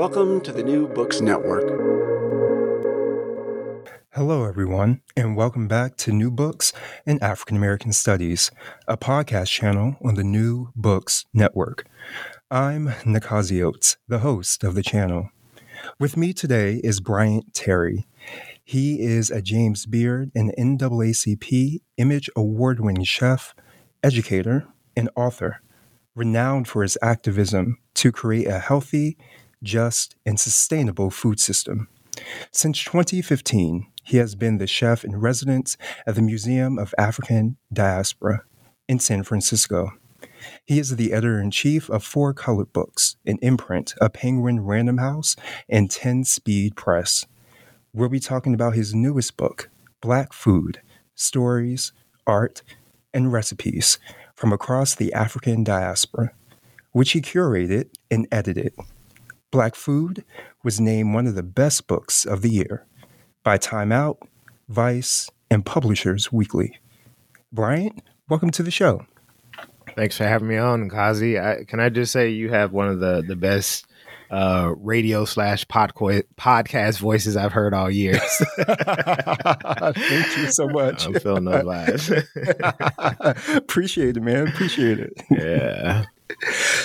[0.00, 1.68] Welcome to the New Books Network.
[4.14, 6.72] Hello, everyone, and welcome back to New Books
[7.04, 8.50] in African American Studies,
[8.88, 11.86] a podcast channel on the New Books Network.
[12.50, 15.28] I'm Nakazi Oates, the host of the channel.
[15.98, 18.06] With me today is Bryant Terry.
[18.64, 23.54] He is a James Beard and NAACP Image Award winning chef,
[24.02, 25.60] educator, and author,
[26.14, 29.18] renowned for his activism to create a healthy,
[29.62, 31.88] just, and sustainable food system.
[32.50, 38.42] Since 2015, he has been the chef in residence at the Museum of African Diaspora
[38.88, 39.92] in San Francisco.
[40.64, 44.98] He is the editor in chief of Four Color Books, an imprint of Penguin Random
[44.98, 45.36] House
[45.68, 47.26] and 10 Speed Press.
[47.92, 50.80] We'll be talking about his newest book, Black Food
[51.14, 51.92] Stories,
[52.26, 52.62] Art,
[53.12, 53.98] and Recipes
[54.34, 56.32] from Across the African Diaspora,
[56.92, 58.74] which he curated and edited.
[59.50, 60.24] Black Food
[60.62, 62.86] was named one of the best books of the year
[63.42, 64.18] by Time Out,
[64.68, 66.78] Vice, and Publishers Weekly.
[67.52, 69.04] Bryant, welcome to the show.
[69.96, 71.38] Thanks for having me on, Kazi.
[71.38, 73.86] I, can I just say you have one of the the best
[74.30, 78.14] uh, radio slash podcast voices I've heard all year.
[78.56, 81.06] Thank you so much.
[81.06, 82.24] I'm feeling no vibes.
[83.56, 84.46] Appreciate it, man.
[84.46, 85.12] Appreciate it.
[85.28, 86.04] Yeah.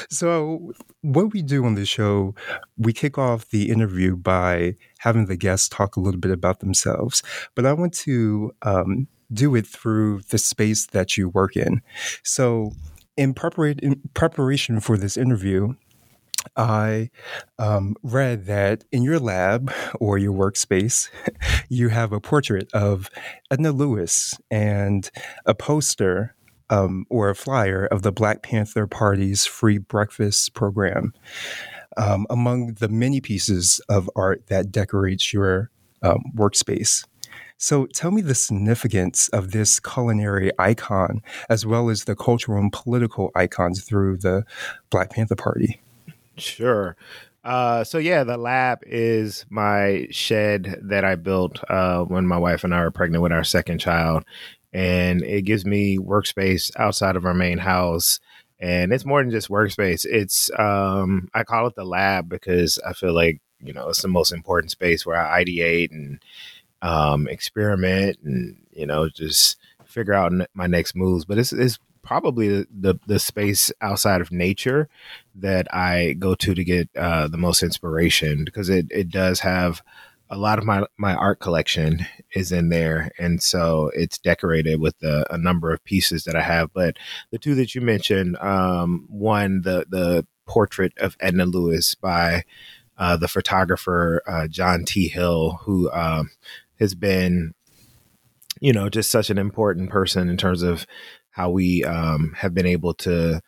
[0.10, 2.36] So, what we do on the show,
[2.78, 7.24] we kick off the interview by having the guests talk a little bit about themselves.
[7.56, 11.82] But I want to um, do it through the space that you work in.
[12.24, 12.72] So,
[13.18, 13.34] in,
[13.82, 15.76] in preparation for this interview,
[16.56, 17.10] I
[17.58, 21.10] um, read that in your lab or your workspace,
[21.70, 23.10] you have a portrait of
[23.52, 25.10] Edna Lewis and
[25.46, 26.36] a poster
[26.70, 31.14] um, or a flyer of the Black Panther Party's free breakfast program.
[31.98, 35.72] Um, among the many pieces of art that decorates your
[36.02, 37.06] um, workspace.
[37.58, 42.72] So tell me the significance of this culinary icon, as well as the cultural and
[42.72, 44.44] political icons through the
[44.90, 45.80] Black Panther Party.
[46.38, 46.98] Sure.
[47.46, 52.64] Uh, so yeah, the lab is my shed that I built uh, when my wife
[52.64, 54.26] and I were pregnant with our second child,
[54.76, 58.20] and it gives me workspace outside of our main house.
[58.60, 60.06] And it's more than just workspace.
[60.06, 64.10] It's um, I call it the lab because I feel like you know it's the
[64.10, 66.20] most important space where I ideate and
[66.82, 71.24] um, experiment and you know just figure out my next moves.
[71.24, 74.90] But it's it's probably the, the, the space outside of nature
[75.36, 79.82] that I go to to get uh, the most inspiration because it it does have
[80.36, 85.02] a lot of my my art collection is in there and so it's decorated with
[85.02, 86.98] a, a number of pieces that i have but
[87.32, 92.44] the two that you mentioned um, one the the portrait of edna lewis by
[92.98, 95.08] uh, the photographer uh, john t.
[95.08, 96.32] Hill who um,
[96.80, 97.54] has been
[98.60, 100.86] you know just such an important person in terms of
[101.30, 103.40] how we um, have been able to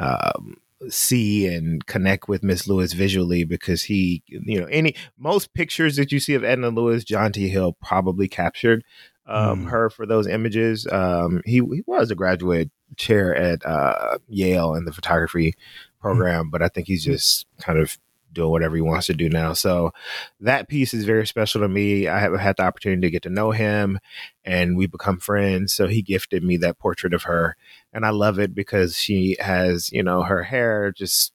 [0.00, 0.56] um,
[0.88, 6.12] see and connect with Miss Lewis visually because he, you know, any most pictures that
[6.12, 7.48] you see of Edna Lewis, John T.
[7.48, 8.84] Hill probably captured
[9.26, 9.70] um, mm.
[9.70, 10.86] her for those images.
[10.90, 16.00] Um, he he was a graduate chair at uh, Yale in the photography mm.
[16.00, 16.50] program, mm.
[16.50, 17.98] but I think he's just kind of
[18.34, 19.52] doing whatever he wants to do now.
[19.52, 19.92] So
[20.40, 22.08] that piece is very special to me.
[22.08, 23.98] I have had the opportunity to get to know him
[24.44, 25.72] and we become friends.
[25.72, 27.56] So he gifted me that portrait of her.
[27.92, 31.32] And I love it because she has, you know, her hair just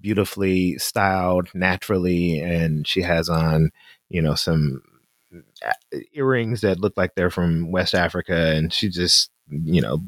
[0.00, 2.40] beautifully styled naturally.
[2.40, 3.70] And she has on,
[4.08, 4.82] you know, some
[5.64, 8.52] uh, earrings that look like they're from West Africa.
[8.54, 10.02] And she just, you know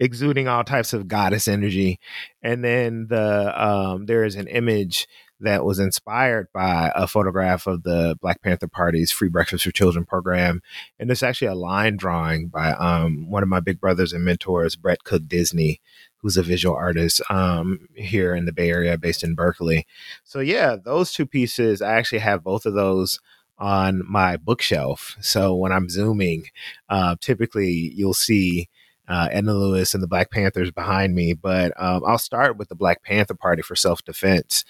[0.00, 1.98] exuding all types of goddess energy
[2.42, 5.06] and then the um there is an image
[5.44, 10.04] that was inspired by a photograph of the Black Panther Party's Free Breakfast for Children
[10.04, 10.62] program.
[10.98, 14.76] And it's actually a line drawing by um, one of my big brothers and mentors,
[14.76, 15.80] Brett Cook-Dizney,
[16.18, 19.86] who's a visual artist um, here in the Bay Area, based in Berkeley.
[20.24, 23.20] So, yeah, those two pieces, I actually have both of those
[23.58, 25.16] on my bookshelf.
[25.20, 26.46] So when I'm zooming,
[26.88, 28.68] uh, typically you'll see
[29.06, 32.74] uh, Edna Lewis and the Black Panthers behind me, but um, I'll start with the
[32.74, 34.64] Black Panther Party for self defense.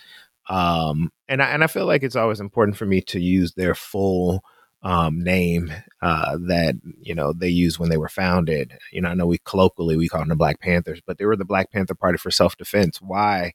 [0.49, 3.75] Um, and I, and I feel like it's always important for me to use their
[3.75, 4.45] full
[4.85, 8.79] um, name uh, that you know they used when they were founded.
[8.93, 11.37] You know, I know we colloquially we call them the Black Panthers, but they were
[11.37, 13.01] the Black Panther Party for self defense.
[13.01, 13.55] Why?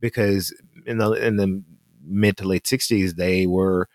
[0.00, 0.54] Because
[0.86, 1.62] in the in the
[2.04, 3.88] mid to late '60s, they were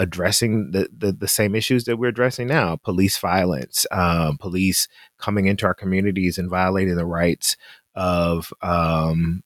[0.00, 4.86] addressing the, the, the same issues that we're addressing now: police violence, um, police
[5.16, 7.56] coming into our communities and violating the rights
[7.94, 9.42] of um,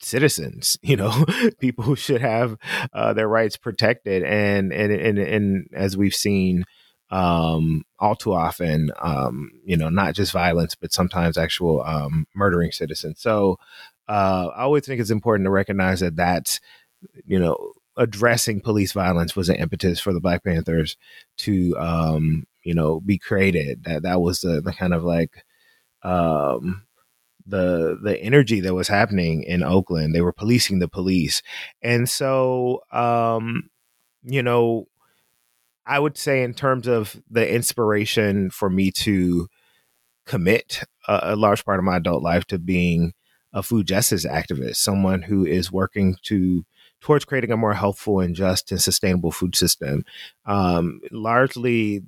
[0.00, 1.24] citizens you know
[1.60, 2.56] people should have
[2.92, 4.22] uh, their rights protected.
[4.22, 6.64] And and and, and as we've seen
[7.10, 12.72] um, all too often um, you know not just violence but sometimes actual um, murdering
[12.72, 13.20] citizens.
[13.20, 13.58] So
[14.08, 16.60] uh, i always think it's important to recognize that that's
[17.24, 20.96] you know addressing police violence was an impetus for the black panthers
[21.38, 23.84] to um, you know be created.
[23.84, 25.44] That that was the, the kind of like
[26.02, 26.85] um
[27.46, 30.14] the the energy that was happening in Oakland.
[30.14, 31.42] They were policing the police,
[31.82, 33.70] and so um,
[34.22, 34.88] you know,
[35.86, 39.48] I would say in terms of the inspiration for me to
[40.26, 43.12] commit a, a large part of my adult life to being
[43.52, 46.64] a food justice activist, someone who is working to
[47.00, 50.04] towards creating a more healthful and just and sustainable food system.
[50.44, 52.02] Um, largely,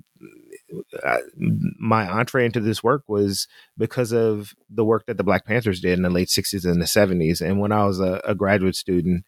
[1.79, 5.97] my entree into this work was because of the work that the Black Panthers did
[5.97, 7.41] in the late 60s and the 70s.
[7.41, 9.25] And when I was a, a graduate student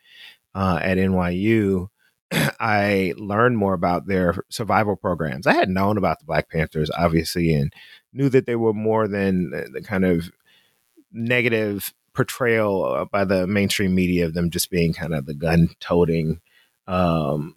[0.54, 1.90] uh, at NYU,
[2.60, 5.48] I learned more about their survival programs.
[5.48, 7.74] I had known about the Black Panthers, obviously, and
[8.14, 10.32] knew that they were more than the kind of
[11.12, 15.70] negative portrayal uh, by the mainstream media of them just being kind of the gun
[15.80, 16.42] toting,
[16.88, 17.56] um,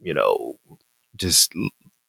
[0.00, 0.58] you know,
[1.16, 1.52] just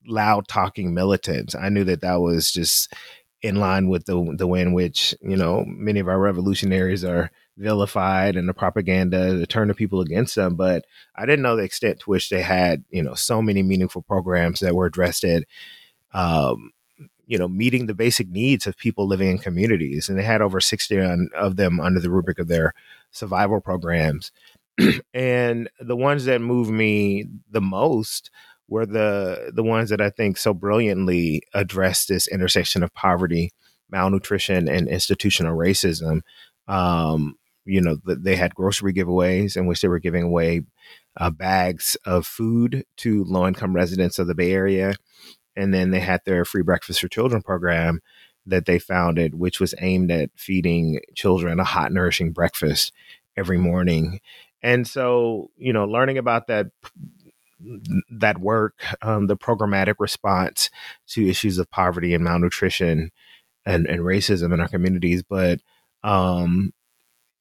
[0.07, 1.55] loud talking militants.
[1.55, 2.94] I knew that that was just
[3.41, 7.29] in line with the the way in which you know many of our revolutionaries are
[7.57, 10.55] vilified and the propaganda to turn the people against them.
[10.55, 10.85] But
[11.15, 14.61] I didn't know the extent to which they had you know so many meaningful programs
[14.61, 15.44] that were addressed at
[16.13, 16.71] um,
[17.27, 20.61] you know meeting the basic needs of people living in communities, and they had over
[20.61, 22.73] sixty of them under the rubric of their
[23.11, 24.31] survival programs.
[25.13, 28.31] and the ones that moved me the most
[28.68, 33.51] were the the ones that I think so brilliantly addressed this intersection of poverty,
[33.89, 36.21] malnutrition, and institutional racism.
[36.68, 40.62] Um, you know, they had grocery giveaways in which they were giving away
[41.18, 44.95] uh, bags of food to low income residents of the Bay Area,
[45.56, 48.01] and then they had their free breakfast for children program
[48.45, 52.92] that they founded, which was aimed at feeding children a hot, nourishing breakfast
[53.38, 54.19] every morning.
[54.62, 56.68] And so, you know, learning about that
[58.10, 60.69] that work, um, the programmatic response
[61.07, 63.12] to issues of poverty and malnutrition
[63.65, 65.24] and, and racism in our communities.
[65.24, 65.62] But,
[66.04, 66.74] um,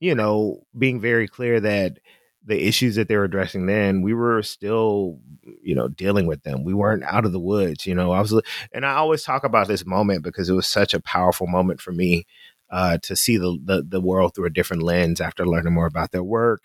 [0.01, 1.99] you know, being very clear that
[2.45, 5.21] the issues that they were addressing then, we were still,
[5.63, 6.65] you know, dealing with them.
[6.65, 8.11] We weren't out of the woods, you know.
[8.11, 8.41] I was,
[8.73, 11.93] and I always talk about this moment because it was such a powerful moment for
[11.93, 12.27] me
[12.71, 16.11] uh, to see the, the the world through a different lens after learning more about
[16.11, 16.63] their work,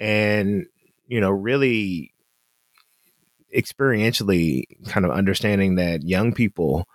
[0.00, 0.66] and
[1.06, 2.14] you know, really
[3.54, 6.88] experientially kind of understanding that young people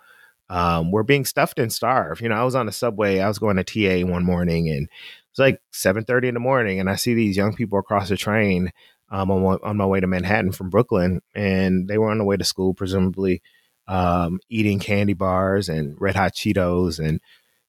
[0.50, 2.20] um, were being stuffed and starved.
[2.20, 3.20] You know, I was on a subway.
[3.20, 4.88] I was going to TA one morning, and
[5.30, 8.16] it's like seven thirty in the morning, and I see these young people across the
[8.16, 8.72] train
[9.10, 12.36] um, on, on my way to Manhattan from Brooklyn, and they were on the way
[12.36, 13.42] to school, presumably
[13.86, 17.20] um, eating candy bars and red hot Cheetos and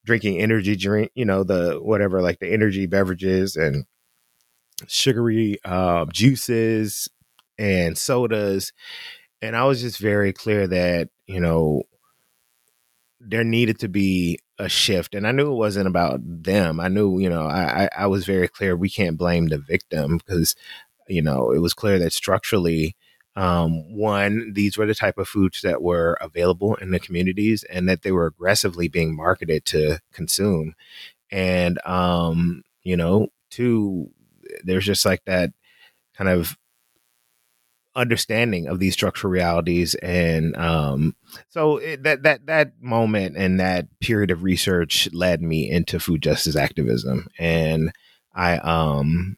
[0.06, 1.12] drinking energy drink.
[1.16, 3.86] You know, the whatever like the energy beverages and
[4.88, 7.10] sugary uh, juices
[7.60, 8.74] and sodas.
[9.42, 11.84] And I was just very clear that, you know,
[13.20, 15.14] there needed to be a shift.
[15.14, 16.80] And I knew it wasn't about them.
[16.80, 20.56] I knew, you know, I, I was very clear we can't blame the victim because,
[21.08, 22.96] you know, it was clear that structurally,
[23.36, 27.88] um, one, these were the type of foods that were available in the communities and
[27.88, 30.76] that they were aggressively being marketed to consume.
[31.32, 34.12] And, um, you know, two,
[34.64, 35.52] there's just like that
[36.16, 36.58] kind of
[37.96, 41.16] understanding of these structural realities and um,
[41.50, 46.22] so it, that that that moment and that period of research led me into food
[46.22, 47.92] justice activism and
[48.36, 49.38] i um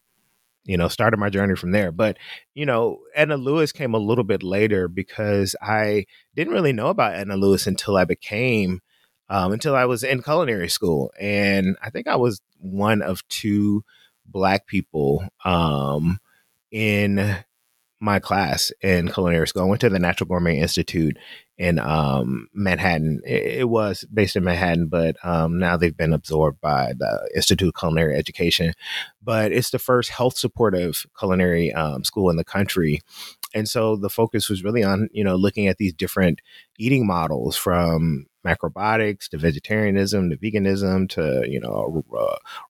[0.64, 1.92] you know, started my journey from there.
[1.92, 2.18] But,
[2.54, 6.06] you know, Edna Lewis came a little bit later because I
[6.36, 8.82] didn't really know about Edna Lewis until I became,
[9.30, 11.12] um, until I was in culinary school.
[11.20, 13.84] And I think I was one of two
[14.26, 16.20] black people um,
[16.72, 17.38] in
[18.02, 19.62] my class in culinary school.
[19.62, 21.18] I went to the Natural Gourmet Institute
[21.58, 23.22] in um, Manhattan.
[23.24, 27.80] It, was based in Manhattan, but um, now they've been absorbed by the Institute of
[27.80, 28.74] Culinary Education.
[29.22, 33.02] But it's the first health supportive culinary um, school in the country.
[33.54, 36.42] And so the focus was really on, you know, looking at these different
[36.80, 42.04] eating models from macrobiotics to vegetarianism to veganism to, you know,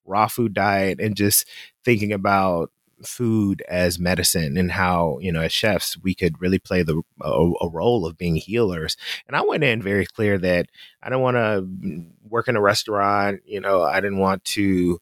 [0.03, 1.47] raw food diet and just
[1.85, 2.71] thinking about
[3.05, 7.51] food as medicine and how you know as chefs we could really play the a,
[7.61, 8.97] a role of being healers.
[9.27, 10.67] And i went in very clear that
[11.01, 14.99] i don't want to work in a restaurant you know i didn't want to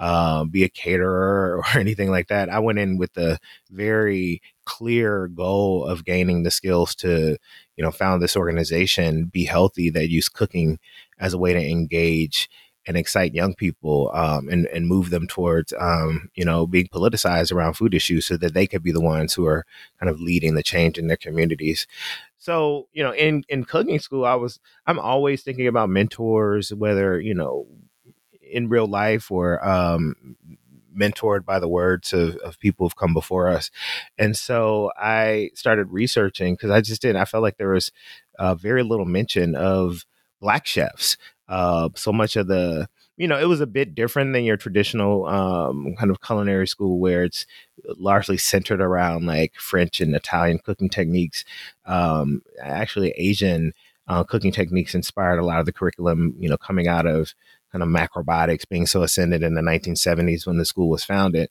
[0.00, 2.48] uh, be a caterer or anything like that.
[2.48, 3.38] I went in with a
[3.70, 7.36] very clear goal of gaining the skills to
[7.76, 10.78] you know found this organization be healthy that use cooking
[11.18, 12.48] as a way to engage
[12.86, 17.52] and excite young people um, and and move them towards um, you know being politicized
[17.52, 19.66] around food issues so that they could be the ones who are
[19.98, 21.86] kind of leading the change in their communities.
[22.38, 27.20] So you know, in in cooking school, I was I'm always thinking about mentors, whether
[27.20, 27.66] you know
[28.42, 30.36] in real life or um,
[30.96, 33.70] mentored by the words of, of people who've come before us.
[34.18, 37.92] And so I started researching because I just didn't, I felt like there was
[38.38, 40.04] uh, very little mention of
[40.40, 41.16] black chefs.
[41.50, 45.26] Uh, so much of the you know, it was a bit different than your traditional
[45.26, 47.44] um, kind of culinary school where it's
[47.98, 51.44] largely centered around like French and Italian cooking techniques.
[51.84, 53.74] Um, actually, Asian
[54.08, 57.34] uh, cooking techniques inspired a lot of the curriculum, you know, coming out of
[57.70, 61.50] kind of macrobiotics being so ascended in the 1970s when the school was founded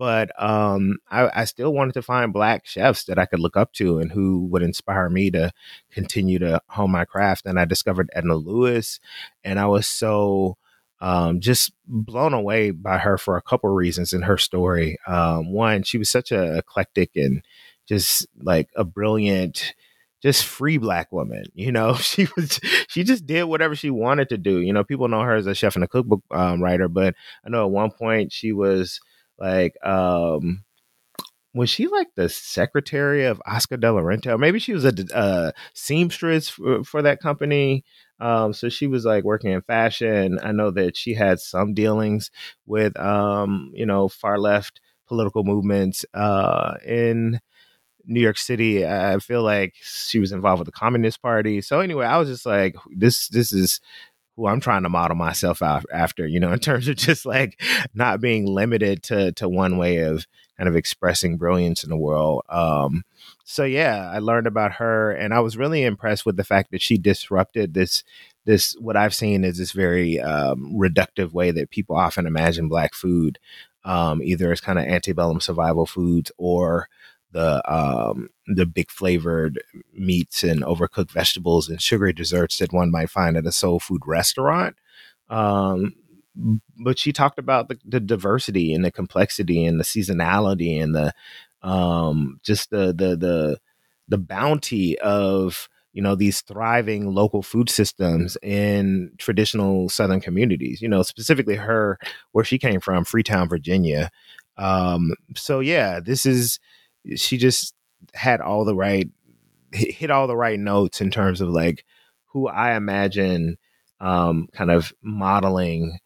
[0.00, 3.74] but um, I, I, still wanted to find black chefs that I could look up
[3.74, 5.52] to and who would inspire me to
[5.90, 7.44] continue to hone my craft.
[7.44, 8.98] And I discovered Edna Lewis,
[9.44, 10.56] and I was so
[11.02, 14.96] um, just blown away by her for a couple reasons in her story.
[15.06, 17.44] Um, one, she was such a eclectic and
[17.86, 19.74] just like a brilliant
[20.22, 24.36] just free black woman you know she was she just did whatever she wanted to
[24.36, 27.14] do you know people know her as a chef and a cookbook um, writer but
[27.42, 29.00] i know at one point she was
[29.40, 30.64] like, um,
[31.52, 34.38] was she like the secretary of Oscar de la Renta?
[34.38, 37.84] Maybe she was a, a seamstress for, for, that company.
[38.20, 40.38] Um, so she was like working in fashion.
[40.42, 42.30] I know that she had some dealings
[42.66, 47.40] with, um, you know, far left political movements uh, in
[48.04, 48.86] New York City.
[48.86, 51.60] I feel like she was involved with the Communist Party.
[51.62, 53.80] So anyway, I was just like, this, this is
[54.40, 57.60] who I'm trying to model myself after, you know, in terms of just like
[57.94, 62.42] not being limited to to one way of kind of expressing brilliance in the world.
[62.48, 63.04] Um,
[63.44, 66.82] so yeah, I learned about her, and I was really impressed with the fact that
[66.82, 68.02] she disrupted this
[68.46, 72.94] this what I've seen is this very um, reductive way that people often imagine black
[72.94, 73.38] food,
[73.84, 76.88] um, either as kind of antebellum survival foods or
[77.32, 83.10] the um, the big flavored meats and overcooked vegetables and sugary desserts that one might
[83.10, 84.76] find at a soul food restaurant.
[85.28, 85.94] Um,
[86.78, 91.12] but she talked about the, the, diversity and the complexity and the seasonality and the
[91.62, 93.58] um, just the the the
[94.08, 100.88] the bounty of you know these thriving local food systems in traditional southern communities you
[100.88, 101.98] know specifically her
[102.32, 104.10] where she came from freetown virginia
[104.56, 106.58] um so yeah this is
[107.16, 107.74] she just
[108.14, 109.08] had all the right
[109.72, 111.84] hit all the right notes in terms of like
[112.26, 113.58] who I imagine
[114.00, 115.98] um, kind of modeling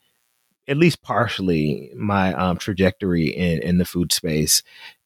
[0.67, 4.63] at least partially my um, trajectory in in the food space.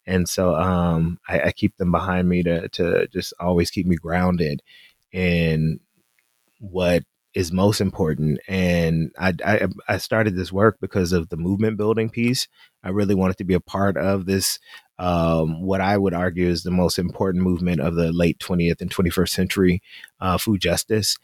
[0.07, 3.97] And so um, I, I, keep them behind me to to just always keep me
[3.97, 4.63] grounded
[5.13, 5.81] in
[6.61, 7.03] what
[7.35, 8.41] is most important.
[8.49, 12.49] And I, I, I started this work because of the movement building piece.
[12.83, 14.59] I really wanted to be a part of this
[14.99, 18.91] um, what I would argue is the most important movement of the late 20th and
[18.91, 19.83] 21st century,
[20.21, 21.17] uh, food justice.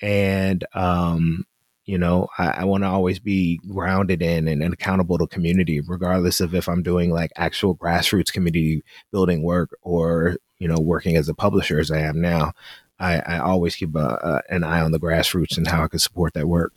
[0.00, 1.44] And, um,
[1.86, 5.80] you know, I, I want to always be grounded in and, and, accountable to community,
[5.80, 11.16] regardless of if I'm doing like actual grassroots community building work or, you know, working
[11.16, 12.52] as a publisher as I am now.
[12.98, 15.98] I, I always keep a, a, an eye on the grassroots and how I can
[15.98, 16.72] support that work.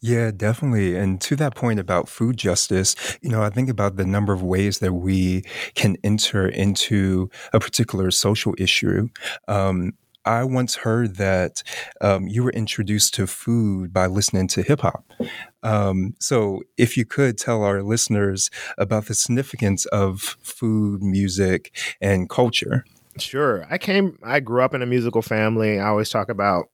[0.00, 0.96] Yeah, definitely.
[0.96, 4.42] And to that point about food justice, you know, I think about the number of
[4.42, 9.08] ways that we can enter into a particular social issue.
[9.48, 9.92] Um,
[10.24, 11.62] I once heard that
[12.00, 15.04] um, you were introduced to food by listening to hip hop.
[15.64, 22.28] Um, so, if you could tell our listeners about the significance of food, music, and
[22.28, 22.84] culture.
[23.18, 23.66] Sure.
[23.68, 25.78] I came, I grew up in a musical family.
[25.78, 26.68] I always talk about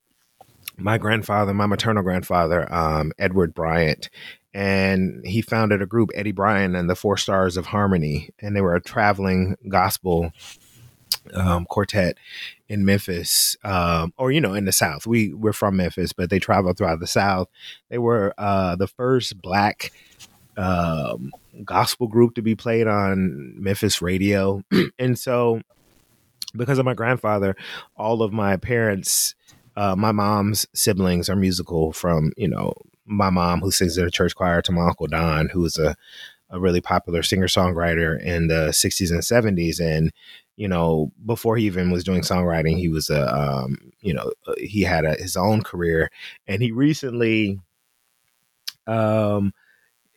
[0.78, 4.08] my grandfather, my maternal grandfather, um, Edward Bryant,
[4.54, 8.60] and he founded a group, Eddie Bryant and the Four Stars of Harmony, and they
[8.60, 10.32] were a traveling gospel
[11.34, 12.16] um, quartet
[12.68, 15.06] in Memphis, um, or you know, in the South.
[15.06, 17.48] We we're from Memphis, but they traveled throughout the South.
[17.88, 19.92] They were uh, the first black
[20.56, 21.32] um,
[21.64, 24.62] gospel group to be played on Memphis radio,
[24.98, 25.60] and so
[26.56, 27.56] because of my grandfather,
[27.96, 29.34] all of my parents
[29.78, 32.74] uh, my mom's siblings are musical from, you know,
[33.06, 35.94] my mom who sings in a church choir to my uncle Don, who is a,
[36.50, 39.80] a really popular singer songwriter in the 60s and 70s.
[39.80, 40.12] And,
[40.56, 44.82] you know, before he even was doing songwriting, he was a, um, you know, he
[44.82, 46.10] had a, his own career.
[46.48, 47.60] And he recently,
[48.88, 49.52] um,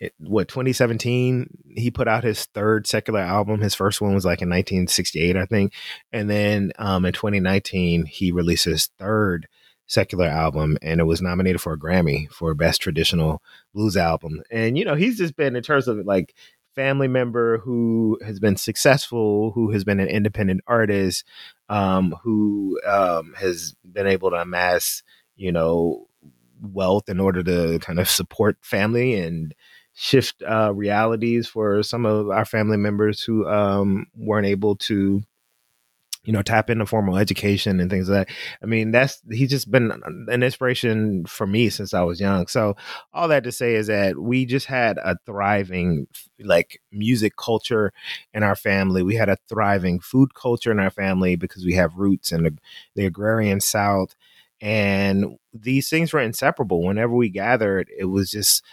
[0.02, 3.62] it, what 2017 he put out his third secular album.
[3.62, 5.74] His first one was like in 1968 i think.
[6.12, 9.48] And then um, in 2019 he released his third
[9.86, 13.44] secular album and it was nominated for a grammy for best traditional
[13.74, 14.42] blues album.
[14.50, 16.34] And you know he's just been in terms of like
[16.76, 21.26] family member who has been successful who has been an independent artist
[21.70, 25.04] um, who um, has been able to amass
[25.36, 26.08] you know
[26.62, 29.54] wealth in order to kind of support family and
[30.02, 35.22] shift uh, realities for some of our family members who um, weren't able to
[36.24, 38.36] you know tap into formal education and things like that.
[38.64, 39.92] I mean that's he's just been
[40.28, 42.48] an inspiration for me since i was young.
[42.48, 42.76] So
[43.14, 46.08] all that to say is that we just had a thriving
[46.40, 47.94] like music culture
[48.34, 49.04] in our family.
[49.04, 52.58] We had a thriving food culture in our family because we have roots in the,
[52.96, 54.16] the agrarian south.
[54.64, 56.84] And these things were inseparable.
[56.84, 58.64] Whenever we gathered it was just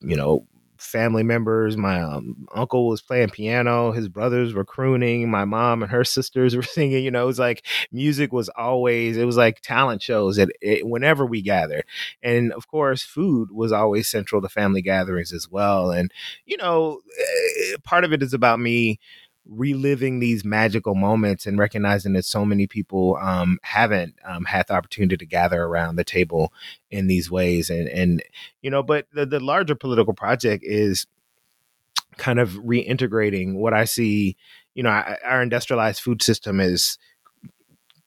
[0.00, 0.46] you know
[0.78, 1.76] family members.
[1.76, 3.92] My um, uncle was playing piano.
[3.92, 5.30] His brothers were crooning.
[5.30, 7.04] My mom and her sisters were singing.
[7.04, 9.16] You know, it was like music was always.
[9.16, 11.84] It was like talent shows that it, whenever we gathered,
[12.22, 15.90] and of course, food was always central to family gatherings as well.
[15.90, 16.12] And
[16.44, 18.98] you know, eh, part of it is about me
[19.48, 24.74] reliving these magical moments and recognizing that so many people um, haven't um, had the
[24.74, 26.52] opportunity to gather around the table
[26.90, 27.70] in these ways.
[27.70, 28.22] And and
[28.62, 31.06] you know but the, the larger political project is
[32.16, 34.36] kind of reintegrating what i see
[34.74, 34.90] you know
[35.24, 36.98] our industrialized food system is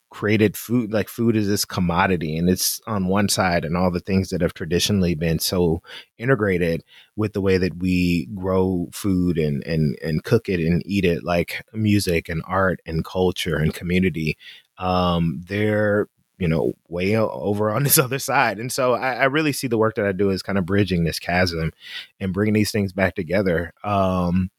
[0.09, 3.99] created food like food is this commodity and it's on one side and all the
[3.99, 5.81] things that have traditionally been so
[6.17, 6.83] integrated
[7.15, 11.23] with the way that we grow food and and and cook it and eat it
[11.23, 14.35] like music and art and culture and community
[14.79, 16.07] um they're
[16.39, 18.59] you know way over on this other side.
[18.59, 21.03] And so I, I really see the work that i do as kind of bridging
[21.03, 21.71] this chasm
[22.19, 23.73] and bringing these things back together.
[23.83, 24.49] Um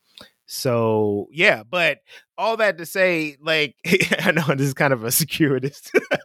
[0.53, 1.99] so yeah, but
[2.37, 3.77] all that to say, like
[4.19, 5.93] I know this is kind of a circuitous.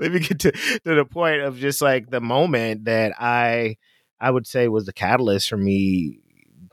[0.00, 3.76] Let me get to, to the point of just like the moment that I
[4.18, 6.18] I would say was the catalyst for me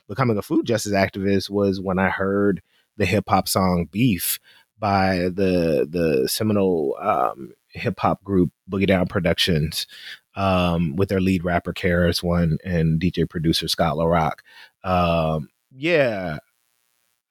[0.07, 2.61] becoming a food justice activist was when I heard
[2.95, 4.39] the hip hop song "Beef"
[4.79, 9.85] by the the seminal um, hip hop group Boogie Down Productions
[10.35, 14.43] um, with their lead rapper KRS One and DJ producer Scott La Rock.
[14.85, 16.37] Um, yeah,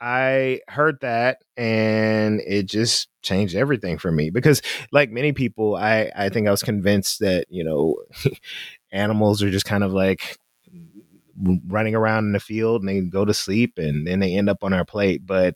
[0.00, 4.60] I heard that and it just changed everything for me because
[4.92, 7.96] like many people I I think I was convinced that, you know,
[8.92, 10.38] animals are just kind of like
[11.66, 14.62] running around in the field and they go to sleep and then they end up
[14.62, 15.54] on our plate, but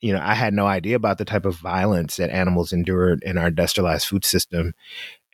[0.00, 3.38] you know, I had no idea about the type of violence that animals endured in
[3.38, 4.74] our industrialized food system.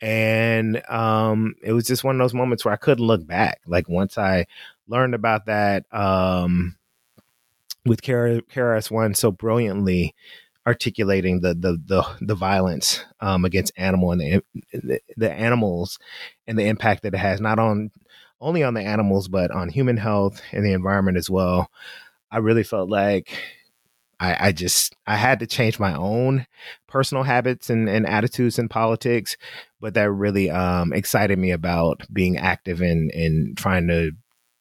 [0.01, 3.61] And um, it was just one of those moments where I couldn't look back.
[3.67, 4.47] Like once I
[4.87, 6.77] learned about that, um,
[7.85, 10.15] with KRS One so brilliantly
[10.67, 15.97] articulating the the the, the violence um, against animal and the, the, the animals
[16.47, 17.91] and the impact that it has not on
[18.39, 21.69] only on the animals but on human health and the environment as well.
[22.29, 23.37] I really felt like
[24.19, 26.45] I, I just I had to change my own
[26.87, 29.35] personal habits and, and attitudes in politics,
[29.79, 34.11] but that really um, excited me about being active in in trying to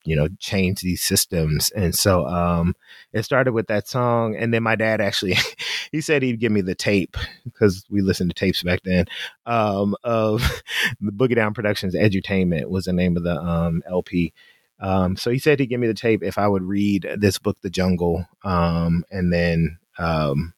[0.05, 2.75] you know change these systems and so um
[3.13, 5.37] it started with that song and then my dad actually
[5.93, 9.05] he said he'd give me the tape because we listened to tapes back then
[9.47, 10.63] um of
[11.01, 14.33] the boogie down productions edutainment was the name of the um lp
[14.81, 17.59] um so he said he'd give me the tape if i would read this book
[17.61, 20.55] the jungle um and then um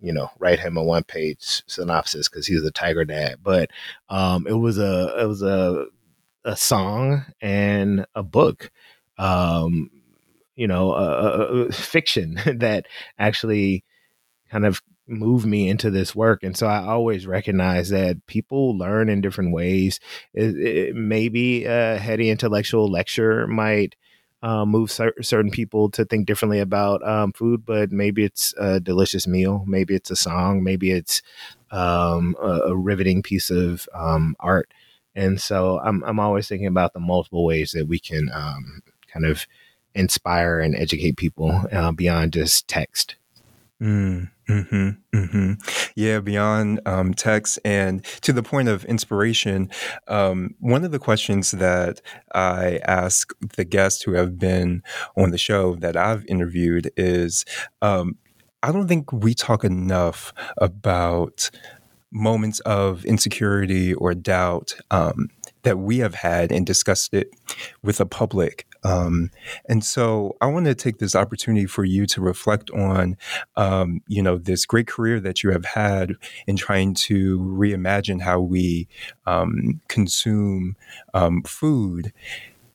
[0.00, 3.70] you know write him a one page synopsis because he was a tiger dad but
[4.08, 5.86] um it was a it was a
[6.44, 8.70] a song and a book.
[9.18, 9.90] Um,
[10.56, 12.86] you know, a, fiction that
[13.18, 13.84] actually
[14.50, 16.42] kind of moved me into this work.
[16.42, 20.00] And so I always recognize that people learn in different ways.
[20.32, 23.96] It, it, maybe a heady intellectual lecture might
[24.42, 28.78] uh, move cer- certain people to think differently about um, food, but maybe it's a
[28.78, 31.22] delicious meal, maybe it's a song, maybe it's
[31.70, 34.70] um, a, a, riveting piece of um, art.
[35.14, 39.26] And so I'm I'm always thinking about the multiple ways that we can um, kind
[39.26, 39.46] of
[39.94, 43.16] inspire and educate people uh, beyond just text.
[43.82, 45.52] Mm, hmm hmm
[45.94, 49.70] Yeah, beyond um, text and to the point of inspiration,
[50.06, 52.00] um, one of the questions that
[52.34, 54.82] I ask the guests who have been
[55.16, 57.44] on the show that I've interviewed is
[57.82, 58.16] um,
[58.62, 61.50] I don't think we talk enough about
[62.14, 65.28] moments of insecurity or doubt um,
[65.64, 67.30] that we have had and discussed it
[67.82, 68.66] with the public.
[68.84, 69.30] Um,
[69.68, 73.16] and so I want to take this opportunity for you to reflect on,
[73.56, 76.14] um, you know, this great career that you have had
[76.46, 78.88] in trying to reimagine how we
[79.26, 80.76] um, consume
[81.14, 82.12] um, food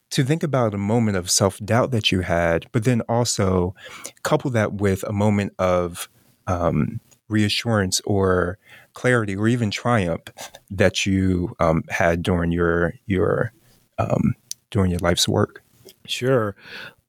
[0.10, 3.76] to think about a moment of self doubt that you had, but then also
[4.24, 6.10] couple that with a moment of
[6.48, 7.00] um,
[7.30, 8.58] reassurance or
[9.00, 10.24] clarity or even triumph
[10.70, 13.54] that you um, had during your your
[13.98, 14.36] um,
[14.72, 15.64] during your life's work?
[16.06, 16.54] Sure,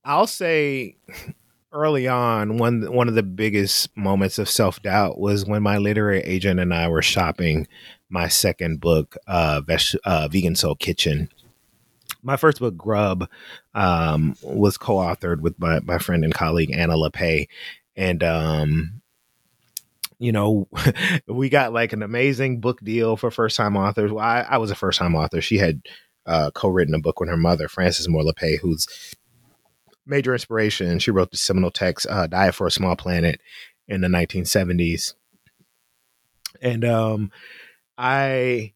[0.05, 0.97] I'll say
[1.73, 6.21] early on one one of the biggest moments of self doubt was when my literary
[6.21, 7.67] agent and I were shopping
[8.09, 9.61] my second book, uh,
[10.05, 11.29] uh, Vegan Soul Kitchen.
[12.23, 13.29] My first book, Grub,
[13.75, 17.49] um, was co-authored with my, my friend and colleague Anna Lappé,
[17.97, 19.00] and um,
[20.21, 20.69] you know,
[21.27, 24.13] we got like an amazing book deal for first time authors.
[24.13, 25.41] Well, I, I was a first time author.
[25.41, 25.81] She had
[26.27, 28.87] uh, co written a book with her mother, Frances Moore Lappé, who's
[30.07, 30.99] major inspiration.
[30.99, 33.41] She wrote the seminal text, uh, Diet for a Small Planet,
[33.89, 35.15] in the 1970s.
[36.61, 37.33] And um,
[37.97, 38.75] I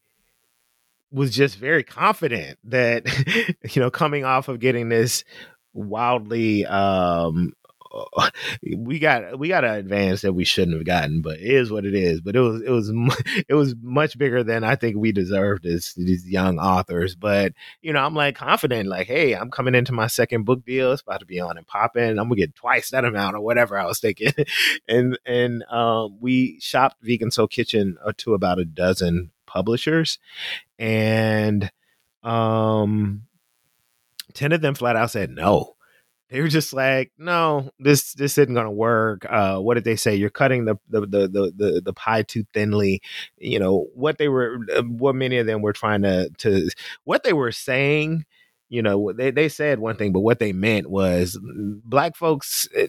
[1.11, 3.05] was just very confident that,
[3.71, 5.23] you know, coming off of getting this
[5.73, 7.53] wildly um,
[8.77, 11.85] we got we got an advance that we shouldn't have gotten, but it is what
[11.85, 12.21] it is.
[12.21, 12.89] But it was it was
[13.47, 17.15] it was much bigger than I think we deserved as these young authors.
[17.15, 20.91] But you know, I'm like confident, like, hey, I'm coming into my second book deal.
[20.91, 22.03] It's about to be on and popping.
[22.03, 24.33] I'm gonna get twice that amount or whatever I was thinking.
[24.87, 30.19] and and um, we shopped Vegan Soul Kitchen uh, to about a dozen publishers,
[30.77, 31.71] and
[32.23, 33.23] um,
[34.33, 35.74] ten of them flat out said no
[36.35, 39.25] they were just like, no, this this isn't gonna work.
[39.29, 40.17] Uh, what did they say?
[40.17, 43.01] You're cutting the the the the the, the pie too thinly.
[43.37, 46.69] You know what they were, uh, what many of them were trying to to
[47.05, 48.25] what they were saying.
[48.67, 52.67] You know, they they said one thing, but what they meant was mm, black folks
[52.75, 52.87] eh,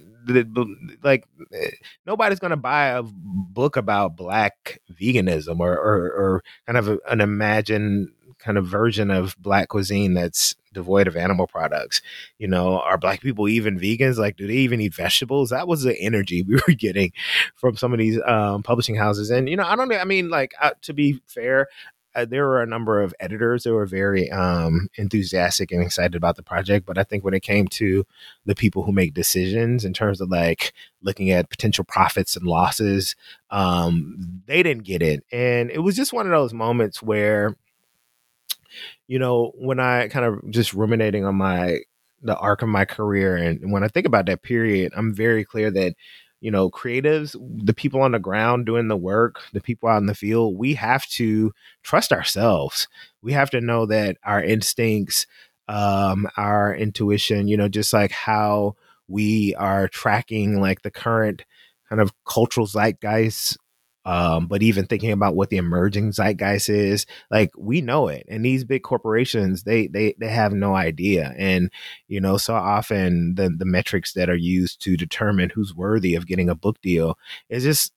[1.05, 1.71] like eh,
[2.05, 8.09] nobody's gonna buy a book about black veganism or or, or kind of an imagined
[8.47, 12.01] kind of version of black cuisine that's devoid of animal products.
[12.39, 14.19] You know, are black people even vegans?
[14.19, 15.51] Like, do they even eat vegetables?
[15.51, 17.13] That was the energy we were getting
[17.57, 19.31] from some of these um, publishing houses.
[19.31, 19.99] And, you know, I don't know.
[19.99, 21.67] I mean, like, uh, to be fair,
[22.15, 26.37] uh, there were a number of editors that were very um, enthusiastic and excited about
[26.37, 26.87] the project.
[26.87, 28.07] But I think when it came to
[28.47, 33.17] the people who make decisions in terms of like looking at potential profits and losses,
[33.51, 35.25] um, they didn't get it.
[35.31, 37.55] And it was just one of those moments where
[39.07, 41.81] you know, when I kind of just ruminating on my
[42.23, 45.71] the arc of my career and when I think about that period, I'm very clear
[45.71, 45.95] that
[46.41, 47.35] you know, creatives,
[47.65, 50.75] the people on the ground doing the work, the people out in the field, we
[50.75, 52.89] have to trust ourselves.
[53.23, 55.27] We have to know that our instincts,
[55.67, 58.77] um, our intuition, you know, just like how
[59.09, 61.45] we are tracking like the current
[61.89, 63.57] kind of cultural zeitgeist
[64.07, 68.45] um, but even thinking about what the emerging zeitgeist is, like we know it, and
[68.45, 71.35] these big corporations, they they they have no idea.
[71.37, 71.73] And
[72.07, 76.29] you know, so often the the metrics that are used to determine who's worthy of
[76.29, 77.93] getting a book deal is just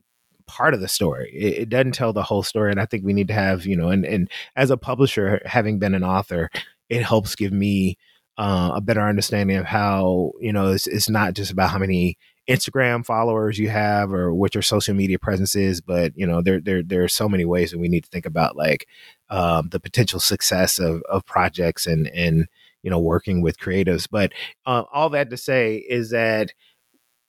[0.48, 1.32] part of the story.
[1.32, 2.72] It, it, doesn't tell the whole story.
[2.72, 5.78] And I think we need to have, you know, and and as a publisher, having
[5.78, 6.50] been an author,
[6.90, 8.00] it helps give me
[8.40, 12.18] uh, a better understanding of how, you know, it's, it's not just about how many
[12.50, 16.60] Instagram followers you have or what your social media presence is, but you know there
[16.60, 18.88] there there are so many ways that we need to think about like
[19.30, 22.48] um, the potential success of of projects and and
[22.82, 24.08] you know working with creatives.
[24.10, 24.34] But
[24.66, 26.54] uh, all that to say is that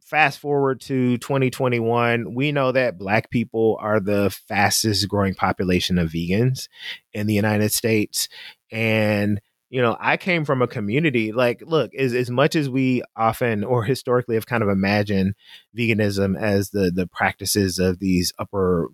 [0.00, 6.10] fast forward to 2021, we know that Black people are the fastest growing population of
[6.10, 6.66] vegans
[7.12, 8.28] in the United States,
[8.72, 13.02] and you know, I came from a community like, look, as as much as we
[13.16, 15.34] often or historically have kind of imagined
[15.76, 18.88] veganism as the the practices of these upper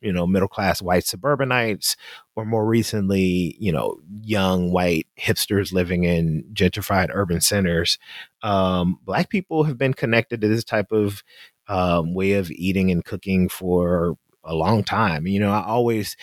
[0.00, 1.96] you know middle class white suburbanites
[2.36, 7.98] or more recently you know young white hipsters living in gentrified urban centers
[8.42, 11.22] um, black people have been connected to this type of
[11.68, 15.26] um, way of eating and cooking for a long time.
[15.26, 16.16] You know, I always,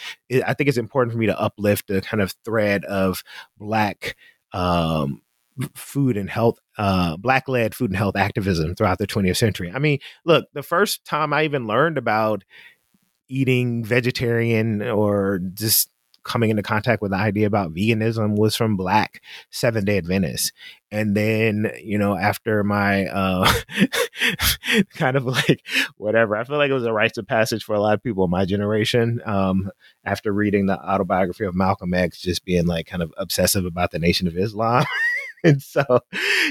[0.46, 3.24] I think it's important for me to uplift the kind of thread of
[3.58, 4.16] black
[4.54, 5.22] um,
[5.76, 9.72] food and health, uh, black led food and health activism throughout the 20th century.
[9.74, 12.44] I mean, look, the first time I even learned about
[13.28, 15.90] eating vegetarian or just
[16.30, 20.52] coming into contact with the idea about veganism was from black seven day adventists.
[20.92, 23.52] And then you know after my uh
[24.96, 25.66] kind of like
[25.98, 28.24] whatever i feel like it was a rites of passage for a lot of people
[28.24, 29.70] in my generation um
[30.04, 34.00] after reading the autobiography of malcolm x just being like kind of obsessive about the
[34.00, 34.84] nation of islam.
[35.44, 36.02] And so,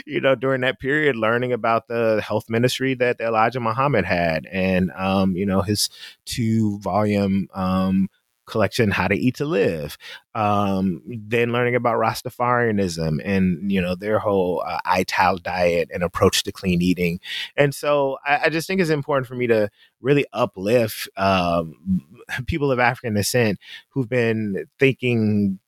[0.07, 4.91] you know, during that period, learning about the health ministry that Elijah Muhammad had, and
[4.97, 5.91] um, you know, his
[6.25, 8.09] two volume um,
[8.49, 9.97] collection how to eat to live
[10.35, 16.45] um, then learning about rastafarianism and you know their whole uh, ital diet and approach
[16.45, 17.19] to clean eating.
[17.57, 19.69] And so I, I just think it's important for me to
[20.01, 21.75] really uplift um,
[22.47, 23.59] people of african descent
[23.91, 25.59] who've been thinking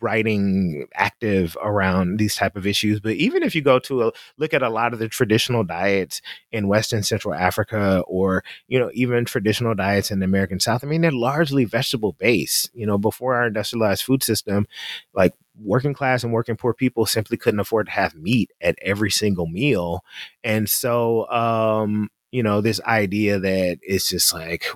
[0.00, 4.54] writing active around these type of issues but even if you go to a look
[4.54, 6.20] at a lot of the traditional diets
[6.52, 10.86] in western central africa or you know even traditional diets in the american south i
[10.86, 14.66] mean they're largely vegetable based you know before our industrialized food system
[15.14, 19.10] like working class and working poor people simply couldn't afford to have meat at every
[19.10, 20.02] single meal.
[20.42, 24.66] And so um you know this idea that it's just like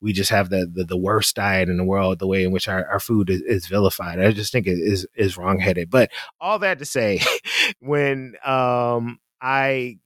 [0.00, 2.68] we just have the, the, the worst diet in the world, the way in which
[2.68, 4.20] our, our food is, is vilified.
[4.20, 5.90] I just think it is is wrongheaded.
[5.90, 6.10] But
[6.40, 7.20] all that to say,
[7.80, 9.98] when um, I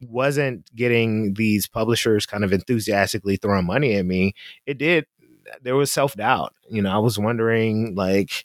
[0.00, 4.34] wasn't getting these publishers kind of enthusiastically throwing money at me,
[4.66, 5.06] it did.
[5.62, 6.54] There was self doubt.
[6.68, 8.44] You know, I was wondering like,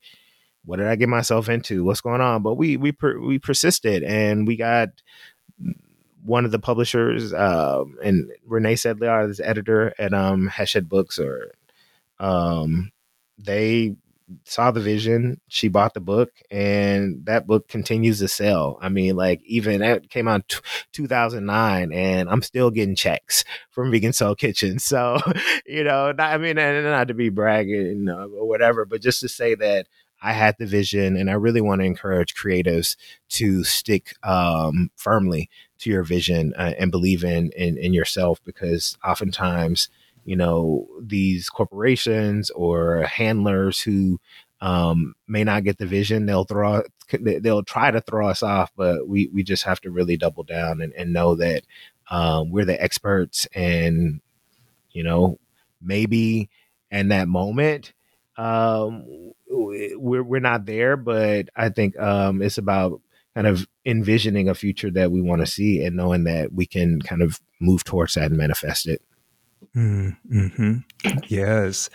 [0.66, 1.86] what did I get myself into?
[1.86, 2.44] What's going on?
[2.44, 4.90] But we we per, we persisted, and we got
[6.24, 11.52] one of the publishers, um, and Renee Sedliar is editor at um, Hachette Books, or
[12.20, 12.92] um,
[13.38, 13.96] they
[14.44, 15.40] saw the vision.
[15.48, 18.78] She bought the book, and that book continues to sell.
[18.82, 20.60] I mean, like even that came out t-
[20.94, 24.78] 2009, and I'm still getting checks from Vegan Soul Kitchen.
[24.90, 25.20] So,
[25.68, 29.54] you know, not, I mean, not to be bragging or whatever, but just to say
[29.54, 29.86] that
[30.20, 32.96] I had the vision, and I really want to encourage creatives
[33.30, 35.48] to stick um, firmly
[35.80, 39.90] to your vision uh, and believe in, in in yourself because oftentimes
[40.26, 44.20] you know these corporations or handlers who
[44.62, 46.84] um, may not get the vision they'll throw
[47.22, 50.82] they'll try to throw us off but we we just have to really double down
[50.82, 51.64] and, and know that
[52.12, 54.22] um, we're the experts and
[54.92, 55.40] you know
[55.82, 56.50] maybe
[56.92, 57.94] in that moment
[58.38, 59.06] um,
[59.50, 63.02] we're we're not there but i think um, it's about
[63.40, 67.02] kind of envisioning a future that we want to see and knowing that we can
[67.02, 69.02] kind of move towards that and manifest it.
[69.74, 70.80] Mm-hmm.
[71.30, 71.90] Yes.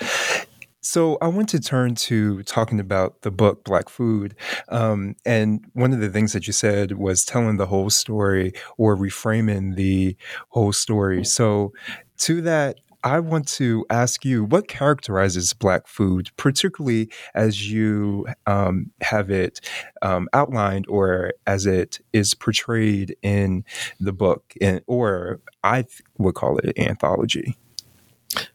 [0.80, 4.34] So I want to turn to talking about the book Black Food,
[4.70, 8.96] um, and one of the things that you said was telling the whole story or
[8.96, 10.16] reframing the
[10.48, 11.26] whole story.
[11.26, 11.74] So
[12.20, 18.90] to that I want to ask you what characterizes Black food, particularly as you um,
[19.02, 19.60] have it
[20.00, 23.64] um, outlined or as it is portrayed in
[24.00, 25.84] the book, in, or I
[26.16, 27.58] would call it an anthology.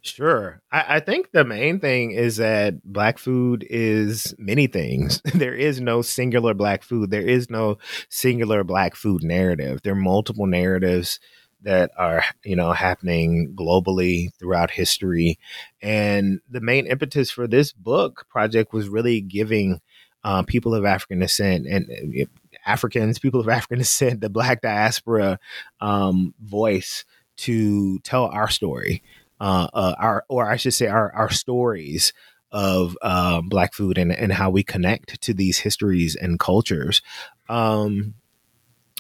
[0.02, 0.62] Sure.
[0.72, 5.22] I, I, think the main thing is that black food is many things.
[5.34, 7.12] there is no singular black food.
[7.12, 7.78] There is no
[8.10, 9.82] singular black food narrative.
[9.84, 11.20] There are multiple narratives
[11.64, 15.40] that are you know happening globally throughout history.
[15.82, 19.82] And the main impetus for this book project was really giving
[20.24, 22.26] uh, people of african descent and uh,
[22.66, 25.40] africans people of african descent the black diaspora
[25.80, 27.06] um, voice
[27.38, 29.02] to tell our story
[29.40, 32.12] uh, uh, our or i should say our, our stories
[32.52, 37.02] of um, black food and, and how we connect to these histories and cultures.
[37.48, 38.16] Um,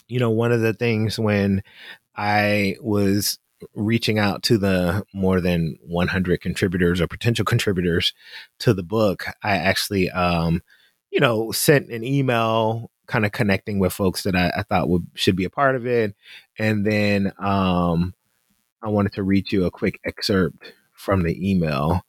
[0.07, 1.61] you know one of the things when
[2.19, 3.39] I was
[3.73, 8.13] reaching out to the more than 100 contributors or potential contributors
[8.59, 10.61] to the book, I actually, um,
[11.11, 15.07] you know, sent an email kind of connecting with folks that I, I, thought would
[15.15, 16.13] should be a part of it,
[16.59, 18.13] and then um,
[18.83, 22.01] I wanted to read you a quick excerpt from the email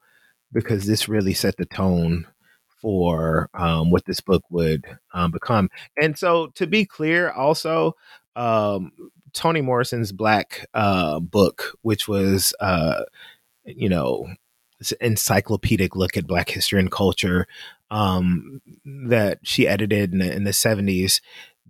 [0.52, 2.26] because this really set the tone
[2.82, 5.70] for um, what this book would um, become.
[6.02, 7.94] And so, to be clear, also,
[8.34, 8.92] um,
[9.32, 13.02] Toni Morrison's Black uh, book, which was, uh,
[13.64, 14.28] you know,
[15.00, 17.46] encyclopedic look at Black history and culture
[17.90, 21.20] um, that she edited in the, in the 70s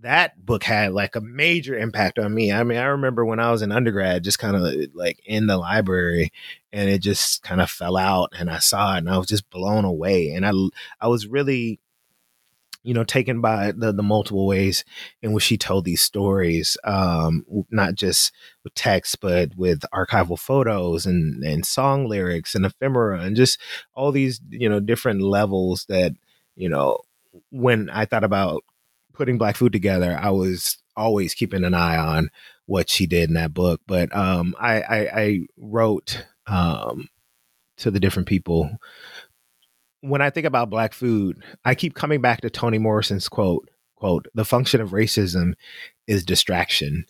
[0.01, 2.51] that book had like a major impact on me.
[2.51, 5.57] I mean, I remember when I was in undergrad, just kind of like in the
[5.57, 6.31] library,
[6.71, 9.49] and it just kind of fell out, and I saw it, and I was just
[9.49, 10.51] blown away, and I
[10.99, 11.79] I was really,
[12.83, 14.83] you know, taken by the the multiple ways
[15.21, 18.31] in which she told these stories, um, not just
[18.63, 23.59] with text, but with archival photos and and song lyrics and ephemera, and just
[23.93, 26.13] all these you know different levels that
[26.55, 26.99] you know
[27.49, 28.63] when I thought about
[29.13, 32.29] putting Black Food together, I was always keeping an eye on
[32.65, 33.81] what she did in that book.
[33.87, 37.09] But um, I, I, I, wrote um,
[37.77, 38.77] to the different people.
[40.01, 44.27] When I think about Black food, I keep coming back to Toni Morrison's quote, quote,
[44.33, 45.53] the function of racism
[46.07, 47.05] is distraction.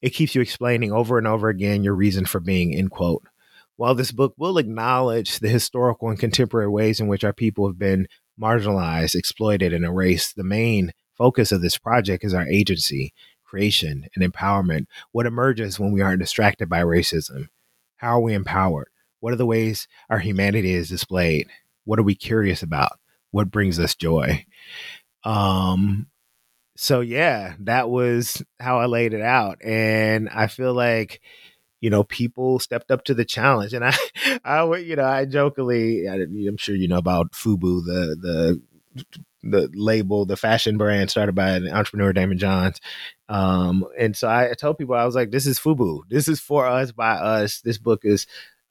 [0.00, 3.24] It keeps you explaining over and over again your reason for being, end quote.
[3.74, 7.78] While this book will acknowledge the historical and contemporary ways in which our people have
[7.78, 8.06] been
[8.40, 13.12] marginalized, exploited, and erased, the main focus of this project is our agency,
[13.44, 14.86] creation, and empowerment.
[15.10, 17.48] What emerges when we aren't distracted by racism?
[17.96, 18.88] How are we empowered?
[19.18, 21.48] What are the ways our humanity is displayed?
[21.86, 22.92] What are we curious about?
[23.30, 24.44] What brings us joy?
[25.24, 26.08] Um,
[26.76, 29.58] so yeah, that was how I laid it out.
[29.64, 31.22] And I feel like,
[31.80, 33.72] you know, people stepped up to the challenge.
[33.72, 33.94] And I,
[34.44, 38.62] I would, you know, I jokingly, I'm sure you know about FUBU, the, the
[39.42, 42.80] the label, the fashion brand started by an entrepreneur, Daymond Johns.
[43.28, 46.02] Um, and so I, I told people, I was like, this is FUBU.
[46.08, 47.60] This is for us, by us.
[47.60, 48.26] This book is,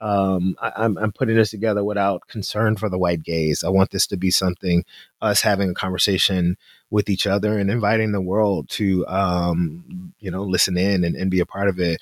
[0.06, 3.64] um, I, I'm, I'm putting this together without concern for the white gaze.
[3.64, 4.86] I want this to be something,
[5.20, 6.58] us having a conversation
[6.92, 11.32] with each other and inviting the world to, um, you know, listen in and, and
[11.32, 12.02] be a part of it.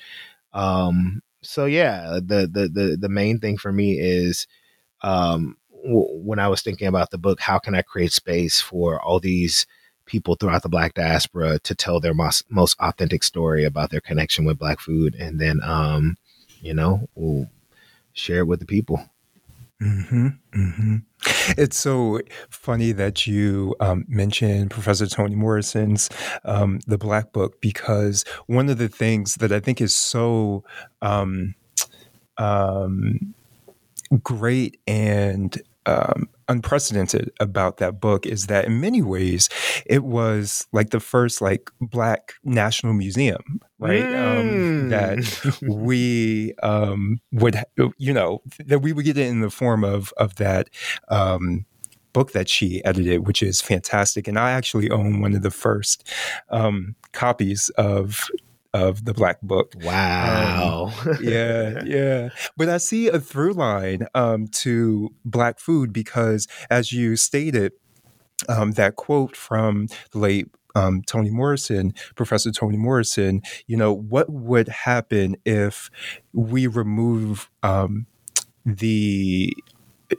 [0.51, 4.47] Um, so yeah, the, the, the, the main thing for me is,
[5.01, 9.21] um, when I was thinking about the book, how can I create space for all
[9.21, 9.65] these
[10.05, 14.43] people throughout the Black diaspora to tell their most, most authentic story about their connection
[14.43, 16.17] with Black food, and then, um,
[16.61, 17.47] you know, we'll
[18.13, 19.03] share it with the people.
[19.81, 20.95] Mm-hmm, mm-hmm.
[21.57, 26.09] It's so funny that you um, mentioned Professor Toni Morrison's
[26.45, 30.63] um, The Black Book because one of the things that I think is so
[31.01, 31.55] um,
[32.37, 33.35] um
[34.21, 39.49] great and um, unprecedented about that book is that in many ways
[39.85, 44.39] it was like the first like black national museum right mm.
[44.39, 45.67] um, that mm.
[45.83, 47.63] we um, would
[47.97, 50.69] you know that we would get it in the form of of that
[51.09, 51.65] um,
[52.13, 56.07] book that she edited which is fantastic and i actually own one of the first
[56.49, 58.29] um, copies of
[58.73, 59.73] of the Black Book.
[59.83, 60.91] Wow.
[61.05, 62.29] Um, yeah, yeah.
[62.57, 67.73] But I see a through line um, to Black food because, as you stated,
[68.49, 74.29] um, that quote from the late um, Toni Morrison, Professor Toni Morrison, you know, what
[74.29, 75.89] would happen if
[76.33, 78.07] we remove um,
[78.65, 79.55] the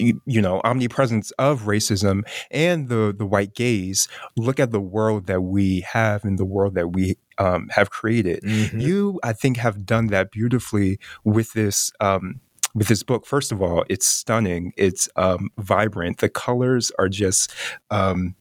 [0.00, 4.08] you know omnipresence of racism and the the white gaze?
[4.36, 8.42] Look at the world that we have and the world that we um, have created.
[8.42, 8.80] Mm-hmm.
[8.80, 12.40] you i think have done that beautifully with this um,
[12.74, 13.26] with this book.
[13.26, 14.72] First of all it's stunning.
[14.76, 16.18] It's um, vibrant.
[16.18, 17.52] The colors are just
[17.90, 18.34] um,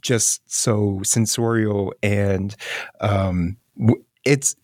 [0.00, 2.54] just so sensorial and
[3.00, 3.56] um,
[4.24, 4.56] it's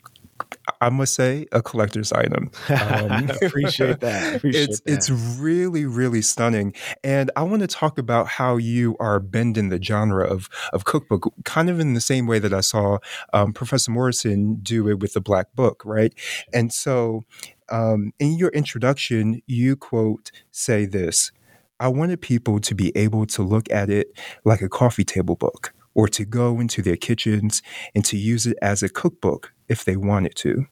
[0.81, 2.51] I must say, a collector's item.
[2.69, 4.37] Um, appreciate that.
[4.37, 4.93] Appreciate it's that.
[4.93, 9.83] it's really really stunning, and I want to talk about how you are bending the
[9.83, 12.99] genre of of cookbook, kind of in the same way that I saw
[13.33, 16.15] um, Professor Morrison do it with the Black Book, right?
[16.53, 17.23] And so,
[17.71, 21.33] um, in your introduction, you quote say this.
[21.81, 24.09] I wanted people to be able to look at it
[24.45, 27.63] like a coffee table book or to go into their kitchens
[27.95, 30.67] and to use it as a cookbook if they wanted to.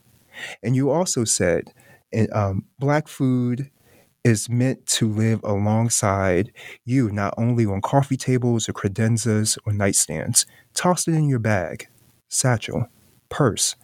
[0.63, 1.73] And you also said
[2.33, 3.71] um, Black food
[4.23, 6.53] is meant to live alongside
[6.85, 10.45] you, not only on coffee tables or credenzas or nightstands.
[10.75, 11.89] Toss it in your bag,
[12.29, 12.87] satchel,
[13.31, 13.77] purse,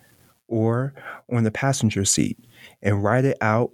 [0.46, 0.92] or
[1.32, 2.38] on the passenger seat
[2.82, 3.72] and ride it out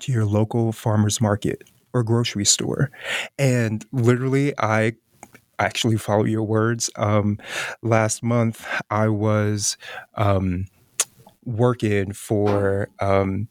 [0.00, 1.62] to your local farmer's market
[1.92, 2.90] or grocery store.
[3.38, 4.94] And literally, I
[5.58, 6.90] actually follow your words.
[6.96, 7.38] Um,
[7.82, 9.76] last month, I was
[10.14, 10.66] um,
[11.44, 13.48] working for um,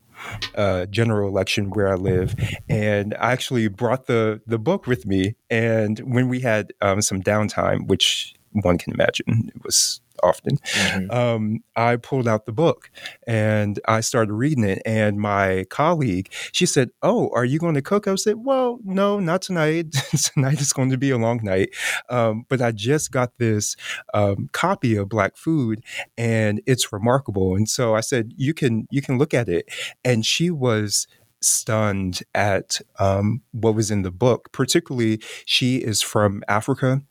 [0.56, 2.36] uh, general election where I live,
[2.68, 5.36] and I actually brought the the book with me.
[5.50, 11.12] And when we had um, some downtime, which one can imagine, it was often, mm-hmm.
[11.12, 12.92] um, I pulled out the book
[13.26, 14.82] and I started reading it.
[14.86, 19.20] And my colleague, she said, "Oh, are you going to cook?" I said, "Well, no,
[19.20, 19.92] not tonight.
[20.34, 21.70] tonight is going to be a long night."
[22.10, 23.76] Um, but I just got this
[24.14, 25.84] um, copy of Black Food,
[26.18, 27.56] and it's remarkable.
[27.56, 29.70] And so I said, "You can you can look at it."
[30.04, 31.08] And she was
[31.42, 34.52] stunned at um, what was in the book.
[34.52, 37.02] Particularly, she is from Africa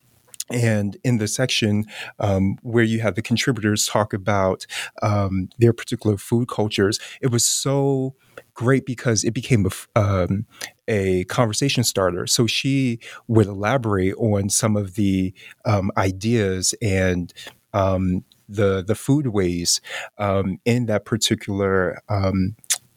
[0.51, 1.84] and in the section
[2.18, 4.66] um, where you have the contributors talk about
[5.03, 8.14] um, their particular food cultures, it was so
[8.55, 10.46] great because it became a, um,
[10.86, 12.26] a conversation starter.
[12.26, 15.32] So she would elaborate on some of the
[15.64, 17.32] um, ideas and
[17.72, 19.80] um, the the food ways
[20.16, 22.01] um, in that particular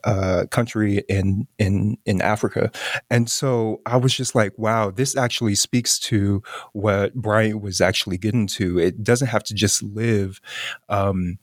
[0.04, 2.72] uh, country in in in Africa,
[3.10, 6.43] and so I was just like, wow, this actually speaks to
[6.74, 8.80] what Bryant was actually getting to.
[8.80, 10.41] It doesn't have to just live.
[10.89, 11.38] Um,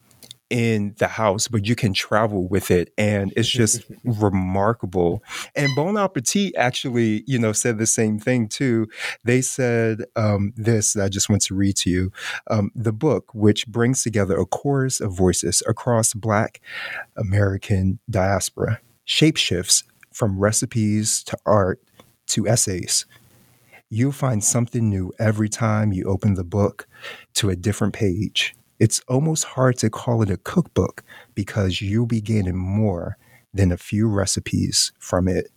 [0.51, 5.23] in the house, but you can travel with it, and it's just remarkable.
[5.55, 8.89] And Bon Appetit actually, you know, said the same thing too.
[9.25, 10.95] They said um, this.
[10.95, 12.13] That I just want to read to you
[12.51, 16.61] um, the book, which brings together a chorus of voices across Black
[17.17, 21.81] American diaspora, shapeshifts from recipes to art
[22.29, 23.07] to essays.
[23.91, 26.87] You'll find something new every time you open the book
[27.35, 31.03] to a different page it's almost hard to call it a cookbook
[31.35, 33.17] because you'll be gaining more
[33.53, 35.51] than a few recipes from it.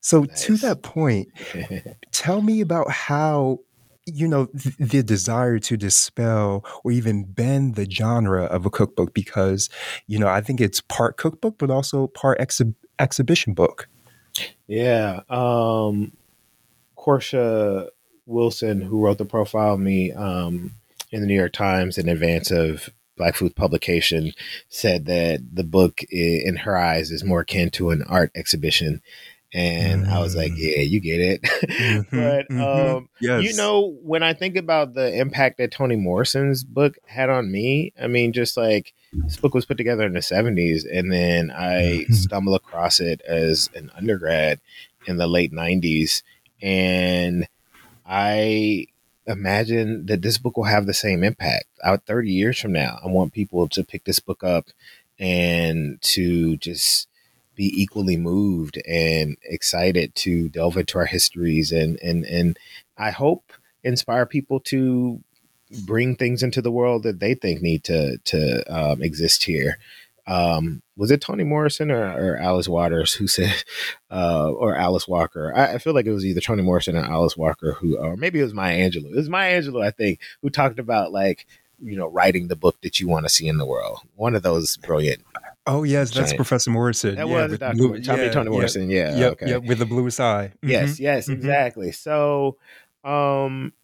[0.00, 0.44] So, nice.
[0.44, 1.28] to that point,
[2.12, 3.60] tell me about how
[4.06, 9.12] you know th- the desire to dispel or even bend the genre of a cookbook
[9.12, 9.68] because
[10.06, 13.86] you know i think it's part cookbook but also part exhi- exhibition book
[14.66, 16.10] yeah um
[16.96, 17.88] Korsha
[18.24, 20.72] wilson who wrote the profile of me um
[21.10, 24.32] in the New York Times in advance of Black Food publication
[24.68, 29.02] said that the book, in her eyes, is more akin to an art exhibition.
[29.52, 30.10] And mm.
[30.10, 30.58] I was like, mm.
[30.58, 31.42] yeah, you get it.
[31.42, 32.96] mm-hmm, but, mm-hmm.
[32.96, 33.42] Um, yes.
[33.42, 37.92] you know, when I think about the impact that Toni Morrison's book had on me,
[38.00, 42.04] I mean, just like this book was put together in the 70s, and then I
[42.04, 42.12] mm-hmm.
[42.12, 44.60] stumbled across it as an undergrad
[45.06, 46.22] in the late 90s.
[46.60, 47.48] And
[48.04, 48.86] I
[49.28, 52.98] imagine that this book will have the same impact out 30 years from now.
[53.04, 54.68] I want people to pick this book up
[55.18, 57.08] and to just
[57.54, 62.56] be equally moved and excited to delve into our histories and and and
[62.96, 63.52] I hope
[63.82, 65.20] inspire people to
[65.84, 69.78] bring things into the world that they think need to to um, exist here
[70.28, 73.64] um, was it Toni Morrison or, or, Alice Waters who said,
[74.10, 75.54] uh, or Alice Walker?
[75.56, 78.38] I, I, feel like it was either Toni Morrison or Alice Walker who, or maybe
[78.38, 79.10] it was Maya Angelou.
[79.10, 81.46] It was Maya Angelou, I think, who talked about like,
[81.80, 84.00] you know, writing the book that you want to see in the world.
[84.16, 85.24] One of those brilliant.
[85.66, 87.14] Oh yes, that's Professor Morrison.
[87.14, 87.76] That yeah, was Dr.
[87.76, 88.90] Blue, yeah, Toni Morrison.
[88.90, 89.50] Yeah, yep, okay.
[89.50, 90.52] yep, with the bluest eye.
[90.56, 90.68] Mm-hmm.
[90.70, 91.34] Yes, yes, mm-hmm.
[91.34, 91.92] exactly.
[91.92, 92.56] So,
[93.04, 93.74] um,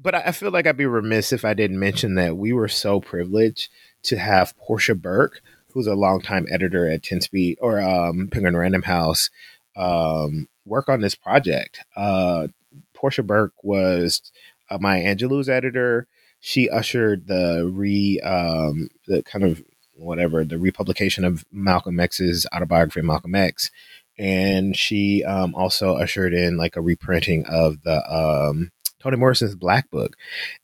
[0.00, 3.00] but I feel like I'd be remiss if I didn't mention that we were so
[3.00, 3.70] privileged
[4.04, 5.40] to have Porscha Burke,
[5.72, 9.30] who's a longtime editor at 10 Speed or um, Penguin Random House,
[9.76, 11.80] um, work on this project.
[11.96, 12.48] Uh,
[12.94, 14.32] Porscha Burke was
[14.70, 16.06] uh, Maya Angelou's editor.
[16.40, 19.62] She ushered the re um, the kind of
[19.94, 23.70] whatever the republication of Malcolm X's autobiography Malcolm X,
[24.18, 29.90] and she um, also ushered in like a reprinting of the um, Toni Morrison's Black
[29.90, 30.16] Book,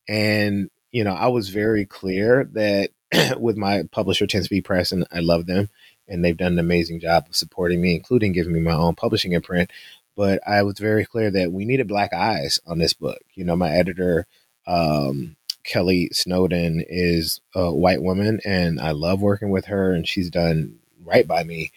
[0.09, 2.91] and you know I was very clear that
[3.39, 5.71] with my publisher, 10 Speed Press, and I love them.
[6.09, 9.33] And they've done an amazing job of supporting me, including giving me my own publishing
[9.33, 9.71] imprint.
[10.17, 13.21] But I was very clear that we needed black eyes on this book.
[13.35, 14.27] You know, my editor,
[14.67, 20.31] um, Kelly Snowden, is a white woman, and I love working with her, and she's
[20.31, 21.73] done right by me.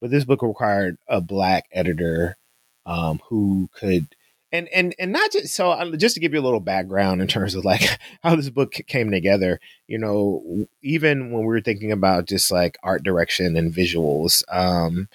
[0.00, 2.36] But this book required a black editor
[2.84, 4.14] um, who could
[4.56, 7.28] and and and not just so um, just to give you a little background in
[7.28, 11.92] terms of like how this book came together you know even when we were thinking
[11.92, 15.08] about just like art direction and visuals um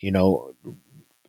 [0.00, 0.54] you know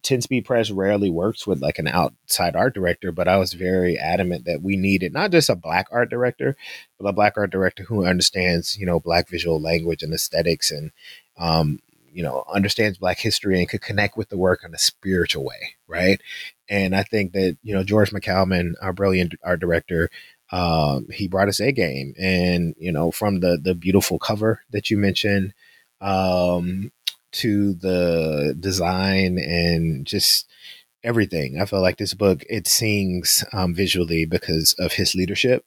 [0.04, 3.98] 10 speed press rarely works with like an outside art director but i was very
[3.98, 6.56] adamant that we needed not just a black art director
[7.00, 10.92] but a black art director who understands you know black visual language and aesthetics and
[11.38, 11.80] um
[12.12, 15.76] you know understands black history and could connect with the work in a spiritual way
[15.88, 16.22] right
[16.70, 20.10] and i think that you know george McCalman our brilliant art director
[20.50, 24.90] um, he brought us a game and you know from the the beautiful cover that
[24.90, 25.54] you mentioned
[26.00, 26.92] um,
[27.34, 30.48] to the design and just
[31.04, 31.60] everything.
[31.60, 35.66] I feel like this book it sings um, visually because of his leadership.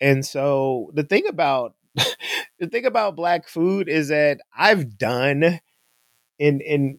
[0.00, 1.74] And so the thing about
[2.58, 5.60] the thing about black food is that I've done
[6.38, 6.98] in in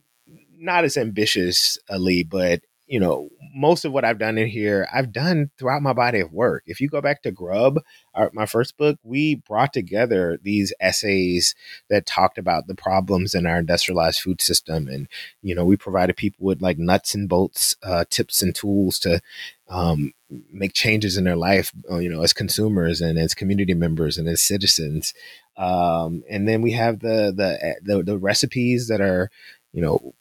[0.59, 5.51] not as ambitiously, but you know, most of what I've done in here, I've done
[5.57, 6.63] throughout my body of work.
[6.65, 7.79] If you go back to Grub,
[8.13, 11.53] our, my first book, we brought together these essays
[11.89, 14.87] that talked about the problems in our industrialized food system.
[14.87, 15.09] And,
[15.41, 19.19] you know, we provided people with like nuts and bolts, uh, tips and tools to
[19.67, 20.13] um,
[20.51, 24.29] make changes in their life, uh, you know, as consumers and as community members and
[24.29, 25.13] as citizens.
[25.57, 29.29] Um, and then we have the, the, the, the recipes that are,
[29.73, 30.13] you know,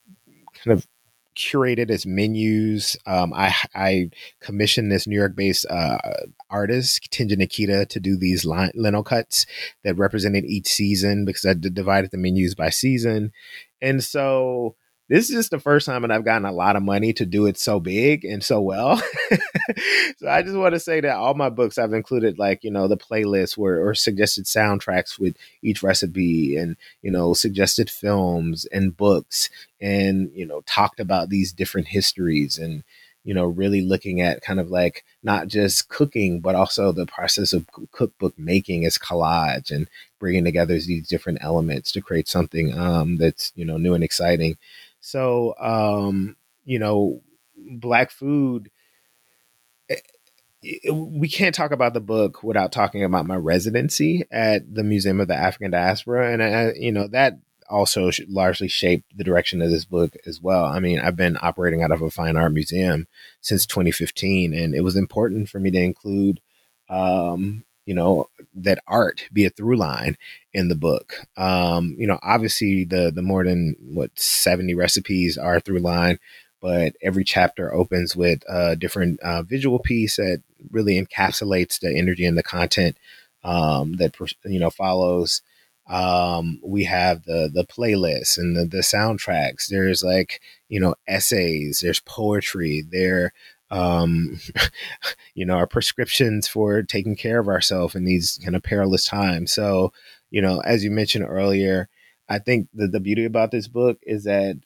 [0.65, 0.87] kind of
[1.37, 2.97] curated as menus.
[3.07, 4.11] Um, I I
[4.41, 5.99] commissioned this New York based uh,
[6.51, 9.47] artist Tinja Nikita to do these line, lino cuts
[9.85, 13.33] that represented each season because I divided the menus by season,
[13.81, 14.77] and so
[15.09, 17.47] this is just the first time that I've gotten a lot of money to do
[17.47, 18.97] it so big and so well.
[20.19, 22.89] so I just want to say that all my books I've included like, you know,
[22.89, 28.97] the playlist where or suggested soundtracks with each recipe and, you know, suggested films and
[28.97, 29.49] books
[29.81, 32.83] and, you know, talked about these different histories and,
[33.23, 37.53] you know, really looking at kind of like not just cooking, but also the process
[37.53, 39.89] of cookbook making as collage and
[40.19, 44.57] bringing together these different elements to create something um, that's, you know, new and exciting.
[45.07, 46.35] So, um,
[46.65, 47.23] you know,
[47.57, 48.73] black food.
[49.89, 55.21] Eh, we can't talk about the book without talking about my residency at the Museum
[55.21, 57.39] of the African Diaspora, and I, you know that
[57.71, 60.65] also largely shaped the direction of this book as well.
[60.65, 63.07] I mean, I've been operating out of a fine art museum
[63.41, 66.41] since 2015, and it was important for me to include
[66.89, 70.17] um, you know that art be a through line
[70.57, 71.15] in the book.
[71.37, 76.19] Um you know obviously the the more than what 70 recipes are through line
[76.61, 82.25] but every chapter opens with a different uh, visual piece that really encapsulates the energy
[82.25, 82.97] and the content
[83.45, 85.43] um, that you know follows.
[85.89, 89.69] Um, we have the the playlists and the, the soundtracks.
[89.69, 93.33] There's like you know essays there's poetry there
[93.71, 94.39] um,
[95.35, 99.53] you know, our prescriptions for taking care of ourselves in these kind of perilous times.
[99.53, 99.93] So,
[100.31, 101.89] you know, as you mentioned earlier,
[102.29, 104.57] I think the, the beauty about this book is that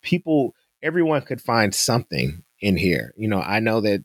[0.00, 3.12] people, everyone could find something in here.
[3.16, 4.04] You know, I know that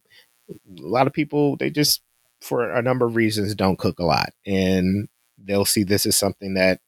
[0.49, 2.01] a lot of people, they just,
[2.41, 4.33] for a number of reasons, don't cook a lot.
[4.45, 6.79] And they'll see this as something that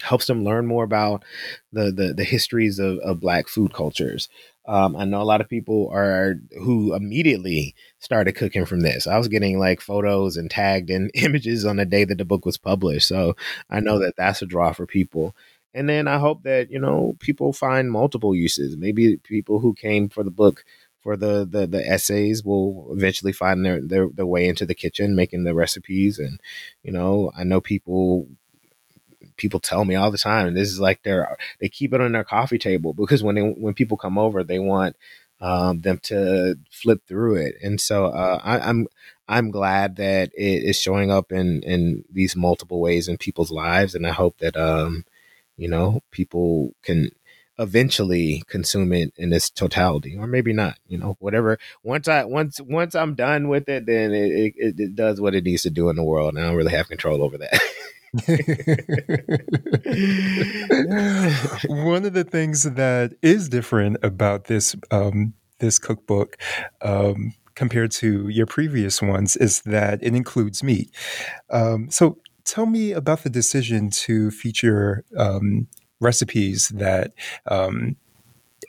[0.00, 1.24] helps them learn more about
[1.72, 4.28] the the, the histories of, of black food cultures
[4.68, 9.06] um, I know a lot of people are who immediately started cooking from this.
[9.06, 12.44] I was getting like photos and tagged in images on the day that the book
[12.46, 13.08] was published.
[13.08, 13.36] So
[13.68, 14.04] I know mm-hmm.
[14.04, 15.34] that that's a draw for people.
[15.74, 18.76] And then I hope that, you know, people find multiple uses.
[18.76, 20.64] Maybe people who came for the book
[21.00, 25.14] for the, the, the essays will eventually find their, their, their way into the kitchen
[25.14, 26.18] making the recipes.
[26.18, 26.40] And,
[26.82, 28.28] you know, I know people
[29.36, 32.12] people tell me all the time, and this is like they're they keep it on
[32.12, 34.96] their coffee table because when they, when people come over, they want
[35.40, 37.56] um, them to flip through it.
[37.62, 38.86] And so uh, I, I'm
[39.28, 43.94] I'm glad that it is showing up in in these multiple ways in people's lives,
[43.94, 45.04] and I hope that um,
[45.56, 47.10] you know people can
[47.58, 52.60] eventually consume it in its totality or maybe not you know whatever once i once
[52.60, 55.88] once i'm done with it then it, it, it does what it needs to do
[55.90, 57.52] in the world and i don't really have control over that
[61.68, 66.36] One of the things that is different about this um, this cookbook
[66.82, 70.90] um, compared to your previous ones is that it includes meat.
[71.50, 75.66] Um, so, tell me about the decision to feature um,
[76.00, 77.12] recipes that
[77.46, 77.96] um,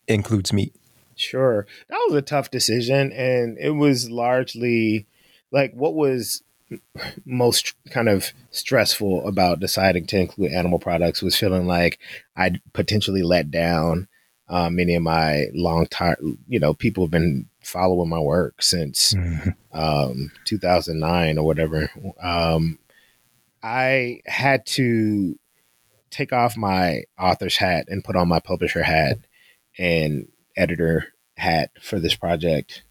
[0.07, 0.75] includes meat.
[1.15, 5.05] Sure, that was a tough decision, and it was largely
[5.51, 6.43] like what was
[7.25, 11.99] most kind of stressful about deciding to include animal products was feeling like
[12.35, 14.07] I'd potentially let down
[14.49, 19.13] uh, many of my long time, you know, people have been following my work since
[19.13, 19.49] mm-hmm.
[19.79, 21.91] um, 2009 or whatever.
[22.21, 22.79] Um,
[23.61, 25.37] I had to
[26.09, 29.19] take off my author's hat and put on my publisher hat
[29.77, 32.83] and editor hat for this project.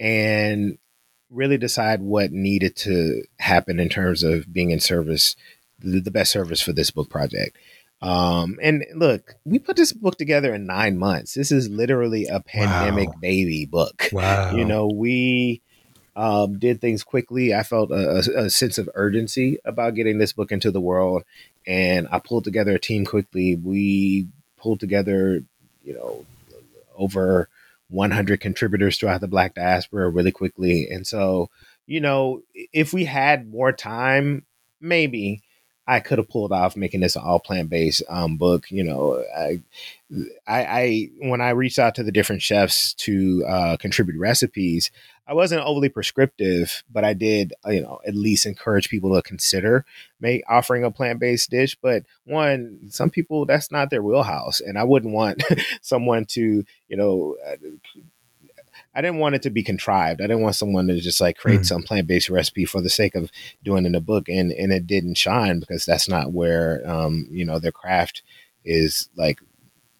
[0.00, 0.78] And
[1.30, 5.36] really decide what needed to happen in terms of being in service,
[5.78, 7.56] the, the best service for this book project.
[8.02, 11.34] Um, and look, we put this book together in nine months.
[11.34, 13.14] This is literally a pandemic wow.
[13.20, 14.08] baby book.
[14.12, 14.54] Wow.
[14.54, 15.62] You know, we
[16.14, 17.54] um, did things quickly.
[17.54, 21.24] I felt a, a, a, sense of urgency about getting this book into the world,
[21.66, 23.56] and I pulled together a team quickly.
[23.56, 25.42] We pulled together,
[25.82, 26.24] you know,
[26.96, 27.48] over
[27.88, 30.88] 100 contributors throughout the Black diaspora really quickly.
[30.90, 31.48] And so,
[31.86, 34.44] you know, if we had more time,
[34.80, 35.42] maybe
[35.86, 38.70] I could have pulled off making this an all plant based um, book.
[38.70, 39.60] You know, I,
[40.46, 44.90] I, I, when I reached out to the different chefs to uh, contribute recipes,
[45.28, 49.22] I wasn't overly prescriptive, but I did, uh, you know, at least encourage people to
[49.22, 49.84] consider
[50.20, 51.76] make offering a plant based dish.
[51.80, 55.42] But one, some people that's not their wheelhouse, and I wouldn't want
[55.82, 57.36] someone to, you know.
[57.46, 57.56] Uh,
[58.96, 60.20] I didn't want it to be contrived.
[60.20, 61.66] I didn't want someone to just like create mm.
[61.66, 63.30] some plant based recipe for the sake of
[63.62, 67.44] doing in a book, and and it didn't shine because that's not where um you
[67.44, 68.22] know their craft
[68.64, 69.40] is like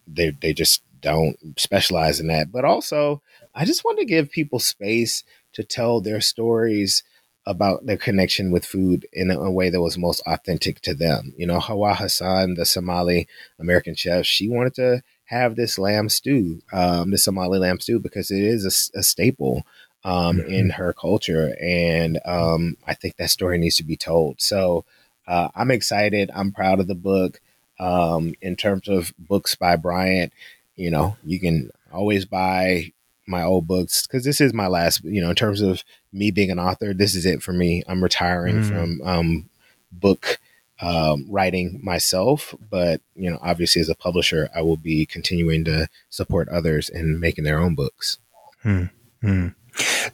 [0.07, 2.51] they they just don't specialize in that.
[2.51, 3.21] But also,
[3.53, 5.23] I just want to give people space
[5.53, 7.03] to tell their stories
[7.45, 11.33] about their connection with food in a, a, way that was most authentic to them.
[11.37, 13.27] You know, Hawa Hassan, the Somali
[13.57, 18.31] American chef, she wanted to have this lamb stew, um, the Somali lamb stew, because
[18.31, 19.65] it is a, a staple
[20.03, 20.51] um, mm-hmm.
[20.51, 21.55] in her culture.
[21.61, 24.41] And um, I think that story needs to be told.
[24.41, 24.85] So
[25.27, 26.31] uh, I'm excited.
[26.33, 27.41] I'm proud of the book.
[27.79, 30.33] Um, in terms of books by Bryant,
[30.75, 32.91] you know, you can always buy
[33.27, 36.49] my old books because this is my last, you know, in terms of me being
[36.49, 37.83] an author, this is it for me.
[37.87, 38.67] I'm retiring mm.
[38.67, 39.49] from um,
[39.91, 40.39] book
[40.79, 45.87] um, writing myself, but you know, obviously as a publisher, I will be continuing to
[46.09, 48.19] support others in making their own books.
[48.61, 48.85] Hmm.
[49.21, 49.47] Hmm.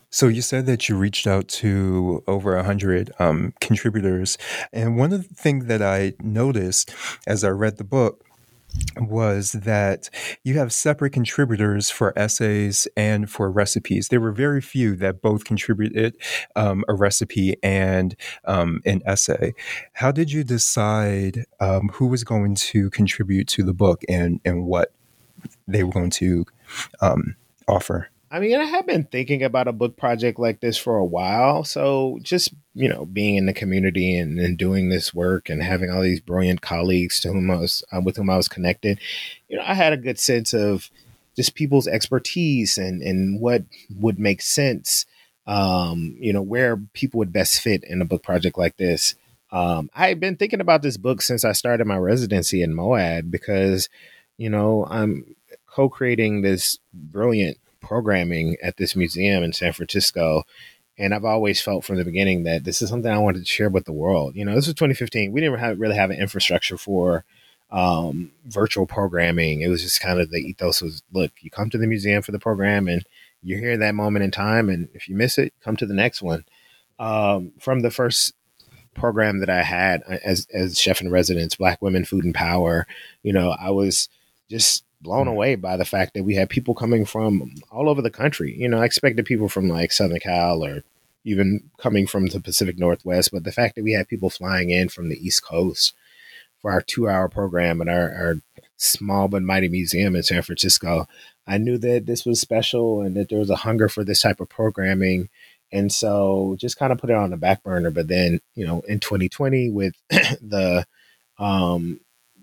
[0.10, 4.38] So you said that you reached out to over a hundred um, contributors,
[4.72, 6.94] and one of the things that I noticed
[7.26, 8.24] as I read the book
[8.98, 10.10] was that
[10.44, 14.08] you have separate contributors for essays and for recipes.
[14.10, 16.18] There were very few that both contributed
[16.56, 18.16] um, a recipe and
[18.46, 19.54] um, an essay.
[19.94, 24.66] How did you decide um, who was going to contribute to the book and, and
[24.66, 24.94] what
[25.68, 26.46] they were going to
[27.02, 27.36] um,
[27.68, 28.10] offer?
[28.34, 31.64] I mean, I have been thinking about a book project like this for a while.
[31.64, 35.92] So just, you know, being in the community and, and doing this work and having
[35.92, 38.98] all these brilliant colleagues to whom I was, uh, with whom I was connected,
[39.50, 40.90] you know, I had a good sense of
[41.36, 43.66] just people's expertise and, and what
[44.00, 45.06] would make sense,
[45.46, 49.14] um, you know, where people would best fit in a book project like this.
[49.52, 53.90] Um, I've been thinking about this book since I started my residency in MoAD because,
[54.40, 55.36] you know, I'm
[55.68, 60.44] co-creating this brilliant programming at this museum in San Francisco.
[60.98, 63.70] And I've always felt from the beginning that this is something I wanted to share
[63.70, 64.36] with the world.
[64.36, 65.32] You know, this was 2015.
[65.32, 67.26] We didn't have, really have an infrastructure for
[67.72, 69.62] um, virtual programming.
[69.62, 72.32] It was just kind of the ethos was look, you come to the museum for
[72.32, 73.04] the program and
[73.42, 74.70] you're here that moment in time.
[74.70, 76.46] And if you miss it, come to the next one.
[77.00, 78.34] Um, from the first
[78.94, 82.86] program that I had uh, as, as chef in residence, Black Women, Food and Power,
[83.24, 84.08] you know, I was
[84.50, 85.32] just blown mm.
[85.32, 88.56] away by the fact that we had people coming from all over the country.
[88.58, 90.84] You know, I expected people from like Southern Cal or
[91.24, 94.90] even coming from the Pacific Northwest, but the fact that we had people flying in
[94.90, 95.94] from the East Coast
[96.62, 98.36] for our two hour program at our, our
[98.78, 101.08] small but mighty museum in San Francisco,
[101.46, 104.40] I knew that this was special and that there was a hunger for this type
[104.40, 105.30] of programming.
[105.72, 107.92] And so just kind of put it on the back burner.
[107.92, 110.86] But then, you know, in 2020 with the
[111.38, 112.00] um,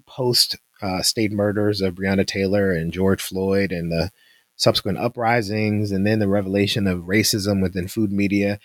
[0.06, 4.10] post uh, state murders of Breonna Taylor and George Floyd and the
[4.56, 8.58] subsequent uprisings and then the revelation of racism within food media,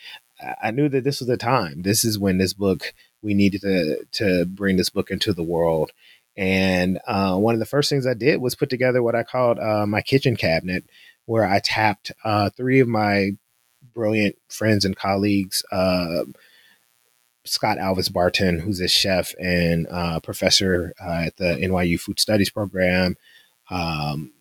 [0.62, 1.84] I knew that this was the time.
[1.84, 5.92] This is when this book we needed to to bring this book into the world.
[6.38, 9.58] And uh, one of the first things I did was put together what I called
[9.58, 10.84] uh, my kitchen cabinet,
[11.26, 13.32] where I tapped uh, three of my
[13.94, 16.26] brilliant friends and colleagues uh,
[17.46, 22.50] Scott Alves Barton, who's a chef and uh, professor uh, at the NYU Food Studies
[22.50, 23.16] program.
[23.70, 24.32] Um,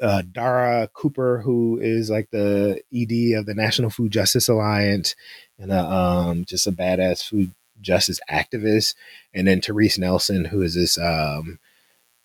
[0.00, 5.16] uh, Dara Cooper, who is like the ED of the National Food Justice Alliance
[5.58, 8.94] and a, um, just a badass food justice activist.
[9.32, 11.58] And then Therese Nelson, who is this um,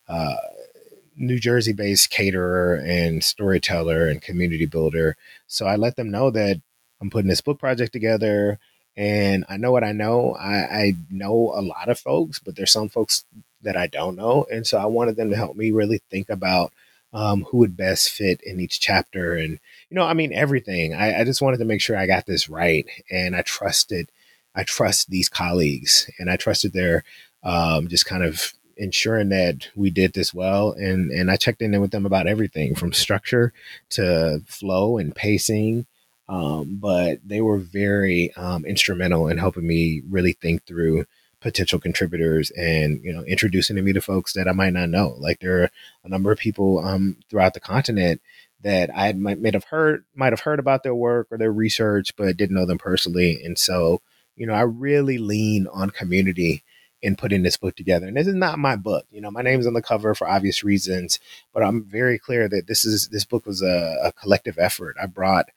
[0.08, 0.36] uh,
[1.16, 5.16] New Jersey based caterer and storyteller and community builder.
[5.48, 6.62] So I let them know that
[7.02, 8.60] I'm putting this book project together
[8.98, 10.36] and I know what I know.
[10.40, 13.26] I, I know a lot of folks, but there's some folks
[13.62, 14.48] that I don't know.
[14.52, 16.74] And so I wanted them to help me really think about
[17.14, 19.36] um, who would best fit in each chapter.
[19.36, 20.96] And, you know, I mean, everything.
[20.96, 22.88] I, I just wanted to make sure I got this right.
[23.12, 24.10] And I trusted,
[24.56, 27.04] I trust these colleagues and I trusted their
[27.44, 31.82] um, just kind of ensuring that we did this well and and I checked in
[31.82, 33.52] with them about everything from structure
[33.90, 35.88] to flow and pacing
[36.30, 41.06] um, but they were very um, instrumental in helping me really think through
[41.40, 45.16] potential contributors and you know introducing me to folks that I might not know.
[45.20, 45.70] Like there are
[46.04, 48.22] a number of people um, throughout the continent
[48.62, 52.16] that I might, might have heard might have heard about their work or their research,
[52.16, 53.42] but didn't know them personally.
[53.44, 54.02] And so,
[54.36, 56.64] you know, I really lean on community
[57.02, 58.08] in putting this book together.
[58.08, 59.06] And this is not my book.
[59.12, 61.20] You know, my name's on the cover for obvious reasons,
[61.54, 64.96] but I'm very clear that this is this book was a, a collective effort.
[65.02, 65.50] I brought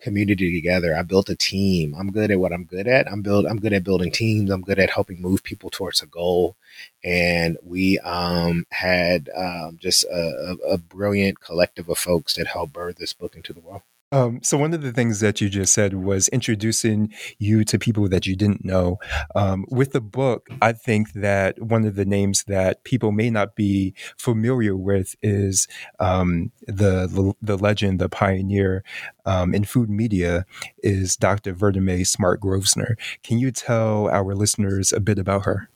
[0.00, 0.94] community together.
[0.94, 1.94] I built a team.
[1.98, 3.10] I'm good at what I'm good at.
[3.10, 4.50] I'm build I'm good at building teams.
[4.50, 6.56] I'm good at helping move people towards a goal.
[7.04, 12.96] And we um, had um, just a, a, brilliant collective of folks that helped birth
[12.96, 13.82] this book into the world.
[14.10, 18.08] Um, so one of the things that you just said was introducing you to people
[18.08, 18.98] that you didn't know.
[19.34, 23.54] Um, with the book, I think that one of the names that people may not
[23.54, 25.68] be familiar with is
[26.00, 28.82] um, the the legend, the pioneer
[29.26, 30.46] um, in food media,
[30.82, 31.54] is Dr.
[31.54, 32.96] Vertamae Smart Grosvenor.
[33.22, 35.68] Can you tell our listeners a bit about her?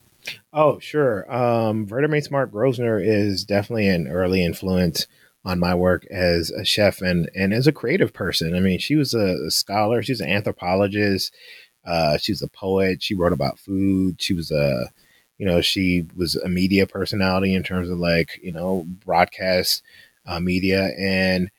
[0.52, 1.30] Oh, sure.
[1.32, 5.06] Um, Vertamae Smart Grosvenor is definitely an early influence
[5.44, 8.54] on my work as a chef and and as a creative person.
[8.54, 10.02] I mean, she was a, scholar.
[10.02, 11.34] She was an anthropologist.
[11.84, 13.02] Uh, she was a poet.
[13.02, 14.22] She wrote about food.
[14.22, 14.90] She was a,
[15.38, 19.82] you know, she was a media personality in terms of like you know broadcast
[20.26, 20.90] uh, media.
[20.98, 21.50] And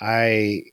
[0.00, 0.64] I,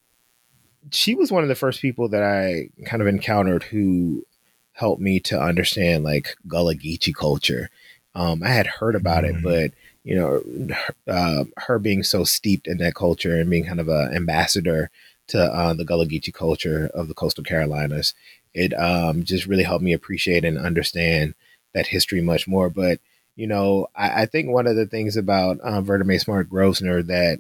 [0.91, 4.25] she was one of the first people that I kind of encountered who
[4.73, 7.69] helped me to understand like Gullah Geechee culture.
[8.15, 9.47] Um, I had heard about mm-hmm.
[9.47, 10.75] it, but you know,
[11.07, 14.89] uh, her being so steeped in that culture and being kind of an ambassador
[15.27, 18.13] to uh, the Gullah Geechee culture of the coastal Carolinas,
[18.53, 21.33] it um, just really helped me appreciate and understand
[21.73, 22.69] that history much more.
[22.69, 22.99] But
[23.35, 27.39] you know, I, I think one of the things about uh, Vertamae Smart Grosvenor that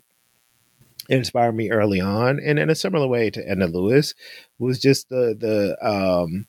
[1.09, 4.13] inspired me early on, and in a similar way to Edna Lewis,
[4.57, 6.47] was just the the um,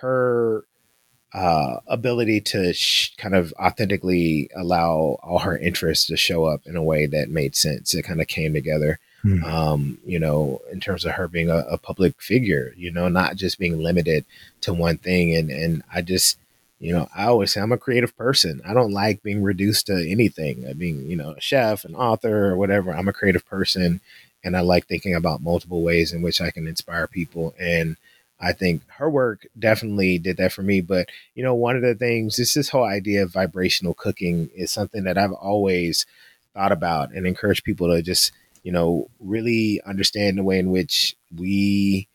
[0.00, 0.64] her
[1.32, 6.76] uh, ability to sh- kind of authentically allow all her interests to show up in
[6.76, 7.94] a way that made sense.
[7.94, 9.42] It kind of came together, mm.
[9.44, 13.36] um, you know, in terms of her being a, a, public figure, you know, not
[13.36, 14.24] just being limited
[14.62, 15.36] to one thing.
[15.36, 16.36] And and I just,
[16.80, 18.60] you know, I always say I'm a creative person.
[18.66, 20.66] I don't like being reduced to anything.
[20.68, 22.92] I mean, you know, a chef, an author, or whatever.
[22.92, 24.00] I'm a creative person,
[24.42, 27.96] and I like thinking about multiple ways in which I can inspire people and
[28.40, 30.80] I think her work definitely did that for me.
[30.80, 34.70] But you know, one of the things, this this whole idea of vibrational cooking is
[34.70, 36.06] something that I've always
[36.54, 38.32] thought about and encourage people to just,
[38.62, 42.08] you know, really understand the way in which we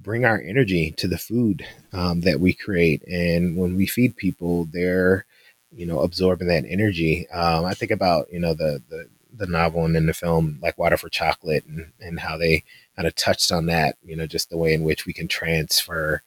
[0.00, 3.02] bring our energy to the food um, that we create.
[3.08, 5.26] And when we feed people, they're,
[5.74, 7.28] you know, absorbing that energy.
[7.30, 10.78] Um, I think about, you know, the the the novel and in the film like
[10.78, 12.64] Water for Chocolate and, and how they
[12.98, 16.20] kind of touched on that, you know, just the way in which we can transfer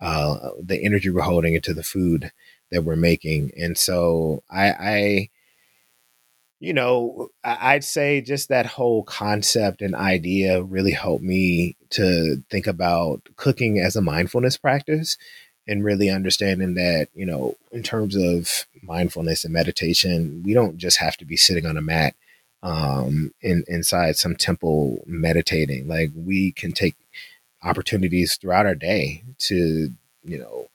[0.00, 2.32] uh, the energy we're holding into the food
[2.72, 3.52] that we're making.
[3.56, 5.28] And so I, I
[6.58, 12.66] you know, I'd say just that whole concept and idea really helped me to think
[12.66, 15.16] about cooking as a mindfulness practice
[15.68, 20.98] and really understanding that, you know, in terms of mindfulness and meditation, we don't just
[20.98, 22.16] have to be sitting on a mat
[22.66, 25.86] um, in, inside some temple meditating.
[25.86, 26.96] Like we can take
[27.62, 29.90] opportunities throughout our day to,
[30.24, 30.66] you know,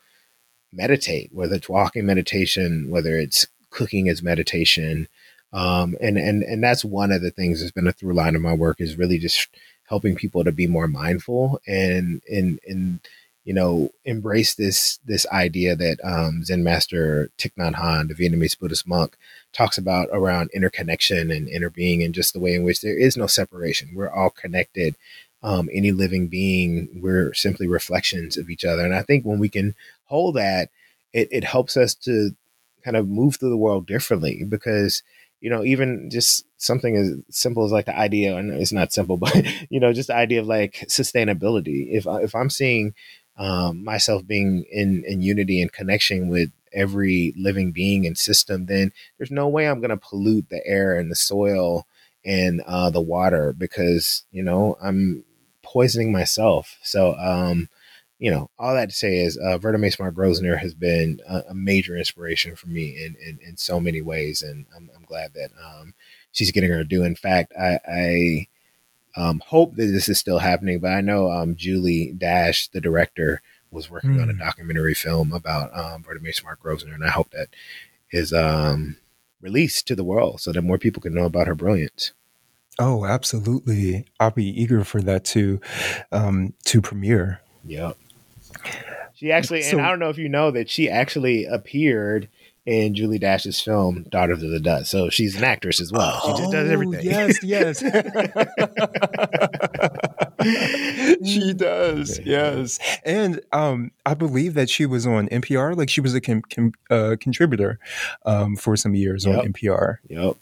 [0.71, 5.09] meditate, whether it's walking meditation, whether it's cooking as meditation.
[5.51, 8.41] Um, and, and, and that's one of the things that's been a through line of
[8.41, 9.49] my work is really just
[9.89, 13.01] helping people to be more mindful and, and, and,
[13.43, 18.57] you know, embrace this this idea that um, Zen master Thich Nhat Hanh, the Vietnamese
[18.57, 19.17] Buddhist monk,
[19.53, 23.27] talks about around interconnection and interbeing, and just the way in which there is no
[23.27, 23.91] separation.
[23.93, 24.95] We're all connected.
[25.43, 28.85] Um, any living being, we're simply reflections of each other.
[28.85, 29.73] And I think when we can
[30.05, 30.69] hold that,
[31.13, 32.35] it, it helps us to
[32.83, 35.01] kind of move through the world differently because
[35.41, 39.17] you know, even just something as simple as like the idea, and it's not simple,
[39.17, 39.35] but
[39.69, 41.91] you know, just the idea of like sustainability.
[41.91, 42.93] If if I'm seeing
[43.37, 48.91] um, myself being in in unity and connection with every living being and system, then
[49.17, 51.85] there's no way I'm going to pollute the air and the soil
[52.23, 55.23] and uh, the water because you know I'm
[55.71, 56.77] poisoning myself.
[56.83, 57.69] So, um,
[58.19, 61.53] you know, all that to say is uh, Vertamae Smart Grosvenor has been a, a,
[61.55, 65.49] major inspiration for me in, in, in so many ways, and I'm, I'm glad that
[65.63, 65.95] um,
[66.31, 67.03] she's getting her due.
[67.03, 68.47] In fact, I, I
[69.15, 73.41] um, hope that this is still happening, but I know um, Julie Dash, the director,
[73.71, 74.21] was working mm.
[74.21, 74.39] on a hmm.
[74.39, 77.47] documentary film about um, Vertamae Smart Grosvenor, and I hope that
[78.11, 78.97] is um,
[79.39, 82.11] released to the world so that more people can know about her brilliance.
[82.79, 84.05] Oh, absolutely!
[84.19, 85.59] I'll be eager for that to
[86.11, 87.41] um, to premiere.
[87.65, 87.97] Yep.
[89.13, 92.27] She actually, so, and I don't know if you know that she actually appeared
[92.65, 94.89] in Julie Dash's film Daughters of the Dust.
[94.89, 96.21] So she's an actress as well.
[96.21, 97.05] She just does oh, everything.
[97.05, 97.83] Yes, yes.
[101.25, 102.19] she does.
[102.23, 102.79] Yes.
[103.05, 105.75] And um, I believe that she was on NPR.
[105.75, 106.21] Like she was a
[106.89, 107.79] uh, contributor
[108.25, 109.39] um, for some years yep.
[109.39, 109.97] on NPR.
[110.07, 110.37] Yep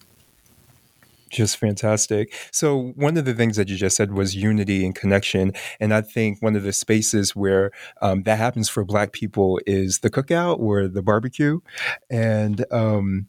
[1.30, 2.34] just fantastic.
[2.50, 5.52] So, one of the things that you just said was unity and connection.
[5.78, 7.70] And I think one of the spaces where
[8.02, 11.60] um, that happens for Black people is the cookout or the barbecue.
[12.10, 13.28] And, um,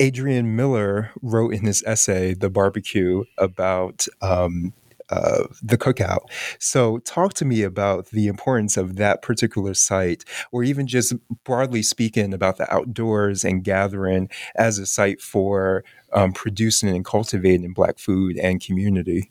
[0.00, 4.72] Adrian Miller wrote in his essay, The Barbecue, about um,
[5.10, 6.20] uh, the cookout.
[6.58, 11.82] So, talk to me about the importance of that particular site, or even just broadly
[11.82, 17.98] speaking about the outdoors and gathering as a site for um, producing and cultivating Black
[17.98, 19.30] food and community.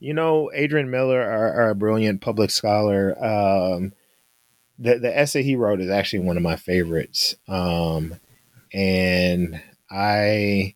[0.00, 3.92] You know, Adrian Miller, our, our brilliant public scholar, um,
[4.78, 8.14] the the essay he wrote is actually one of my favorites, um,
[8.72, 9.60] and
[9.90, 10.74] I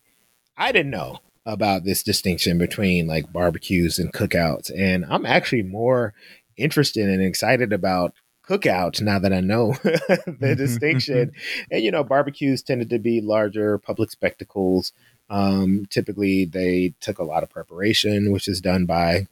[0.57, 4.71] I didn't know about this distinction between like barbecues and cookouts.
[4.75, 6.13] And I'm actually more
[6.57, 8.13] interested and excited about
[8.47, 11.31] cookouts now that I know the distinction.
[11.71, 14.93] and, you know, barbecues tended to be larger public spectacles.
[15.29, 19.27] Um, typically, they took a lot of preparation, which is done by,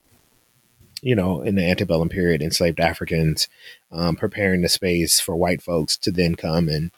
[1.01, 3.47] you know, in the antebellum period, enslaved Africans
[3.91, 6.91] um, preparing the space for white folks to then come and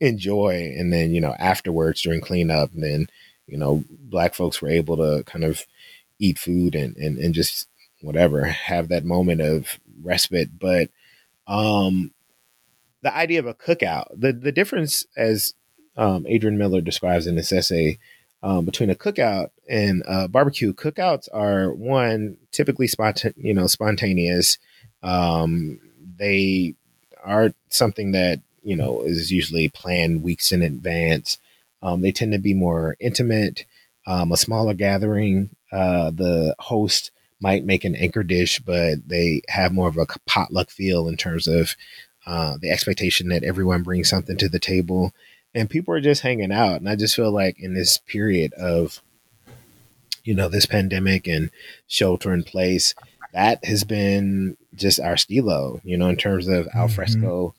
[0.00, 0.72] enjoy.
[0.76, 3.06] And then, you know, afterwards during cleanup, and then
[3.46, 5.66] you know, black folks were able to kind of
[6.18, 7.68] eat food and, and, and just
[8.00, 10.58] whatever, have that moment of respite.
[10.58, 10.90] But
[11.46, 12.12] um,
[13.02, 15.54] the idea of a cookout, the, the difference as
[15.96, 17.98] um, Adrian Miller describes in this essay
[18.42, 24.58] um, between a cookout and a barbecue, cookouts are one typically spont- you know, spontaneous.
[25.02, 25.80] Um,
[26.16, 26.74] they
[27.24, 31.38] are something that, you know, is usually planned weeks in advance.
[31.84, 33.64] Um, they tend to be more intimate,
[34.06, 35.50] um, a smaller gathering.
[35.70, 40.70] Uh, the host might make an anchor dish, but they have more of a potluck
[40.70, 41.76] feel in terms of
[42.26, 45.12] uh, the expectation that everyone brings something to the table
[45.54, 46.76] and people are just hanging out.
[46.76, 49.00] And I just feel like in this period of,
[50.24, 51.50] you know, this pandemic and
[51.86, 52.94] shelter in place,
[53.32, 56.78] that has been just our stilo, you know, in terms of mm-hmm.
[56.78, 57.54] alfresco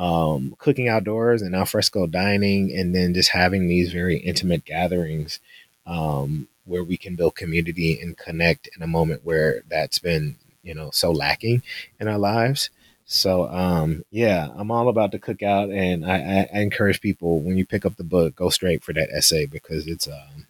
[0.00, 5.40] um, cooking outdoors and alfresco dining, and then just having these very intimate gatherings
[5.86, 10.74] um, where we can build community and connect in a moment where that's been, you
[10.74, 11.62] know, so lacking
[12.00, 12.70] in our lives.
[13.04, 17.58] So, um, yeah, I'm all about the cookout, and I, I, I, encourage people when
[17.58, 20.46] you pick up the book, go straight for that essay because it's um,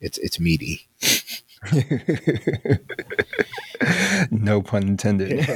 [0.00, 0.88] it's it's meaty.
[4.30, 5.40] no pun intended.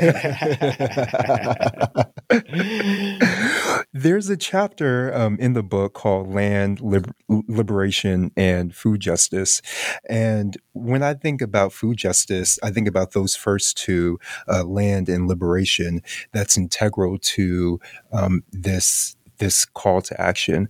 [3.93, 9.63] There's a chapter um, in the book called Land Liber- Liberation and Food Justice.
[10.09, 15.09] And when I think about food justice, I think about those first two, uh, land
[15.09, 16.03] and liberation,
[16.33, 17.81] that's integral to
[18.13, 20.69] um, this this call to action.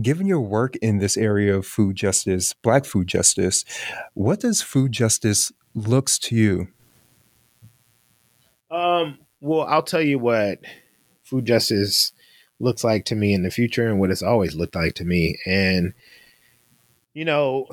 [0.00, 3.64] Given your work in this area of food justice, Black food justice,
[4.14, 6.68] what does food justice looks to you?
[8.70, 10.60] Um, well, I'll tell you what
[11.22, 12.12] food justice
[12.58, 15.38] looks like to me in the future and what it's always looked like to me.
[15.46, 15.92] And,
[17.14, 17.66] you know,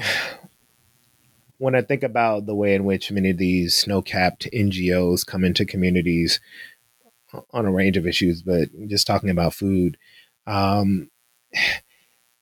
[1.57, 5.45] when I think about the way in which many of these snow capped NGOs come
[5.45, 6.39] into communities
[7.51, 9.97] on a range of issues, but just talking about food,
[10.47, 11.09] um,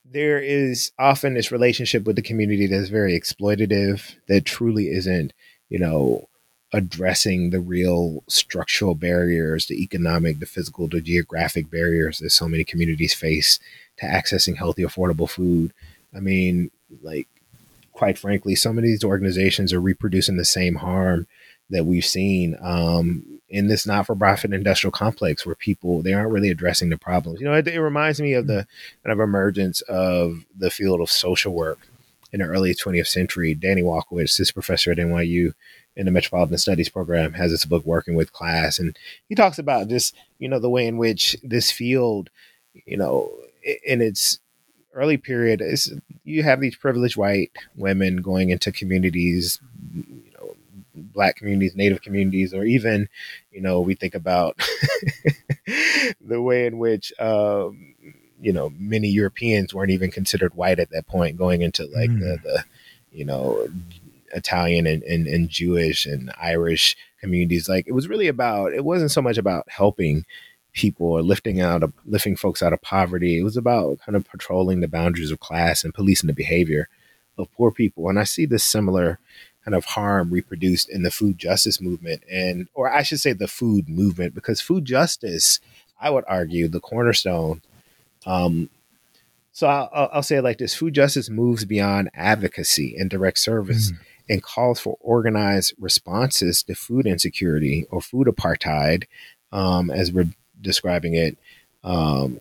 [0.05, 5.33] there is often this relationship with the community that's very exploitative, that truly isn't,
[5.69, 6.27] you know,
[6.73, 12.63] addressing the real structural barriers, the economic, the physical, the geographic barriers that so many
[12.63, 13.59] communities face
[13.97, 15.73] to accessing healthy, affordable food.
[16.15, 16.71] I mean,
[17.01, 17.27] like,
[17.91, 21.27] quite frankly, some of these organizations are reproducing the same harm
[21.69, 26.89] that we've seen um, in this not-for-profit industrial complex where people they aren't really addressing
[26.89, 27.39] the problems.
[27.39, 28.65] You know it, it, reminds me of the
[29.03, 31.79] kind of emergence of the field of social work
[32.31, 33.53] in the early 20th century.
[33.53, 35.53] Danny Walkowitz this professor at nyu
[35.97, 38.97] in the metropolitan studies program has this book working with class and
[39.27, 42.29] he talks about just you know the way in which this field
[42.85, 43.29] you know
[43.85, 44.39] in its
[44.93, 45.93] early period is
[46.23, 49.59] you have these privileged white women going into communities
[50.93, 53.09] black communities, native communities, or even,
[53.51, 54.57] you know, we think about
[56.21, 57.95] the way in which, um,
[58.39, 62.19] you know, many Europeans weren't even considered white at that point, going into like mm.
[62.19, 62.63] the, the,
[63.11, 63.67] you know,
[64.33, 67.69] Italian and, and, and Jewish and Irish communities.
[67.69, 68.73] Like it was really about.
[68.73, 70.25] It wasn't so much about helping
[70.73, 73.37] people or lifting out of lifting folks out of poverty.
[73.37, 76.87] It was about kind of patrolling the boundaries of class and policing the behavior
[77.37, 78.09] of poor people.
[78.09, 79.19] And I see this similar
[79.63, 83.47] kind of harm reproduced in the food justice movement and or I should say the
[83.47, 85.59] food movement because food justice,
[85.99, 87.61] I would argue, the cornerstone
[88.25, 88.69] um,
[89.51, 93.91] so I'll, I'll, say it like this: food justice moves beyond advocacy and direct service,
[93.91, 93.97] mm.
[94.29, 99.05] and calls for organized responses to food insecurity or food apartheid,
[99.51, 101.37] um, as we're describing it.
[101.83, 102.39] Um,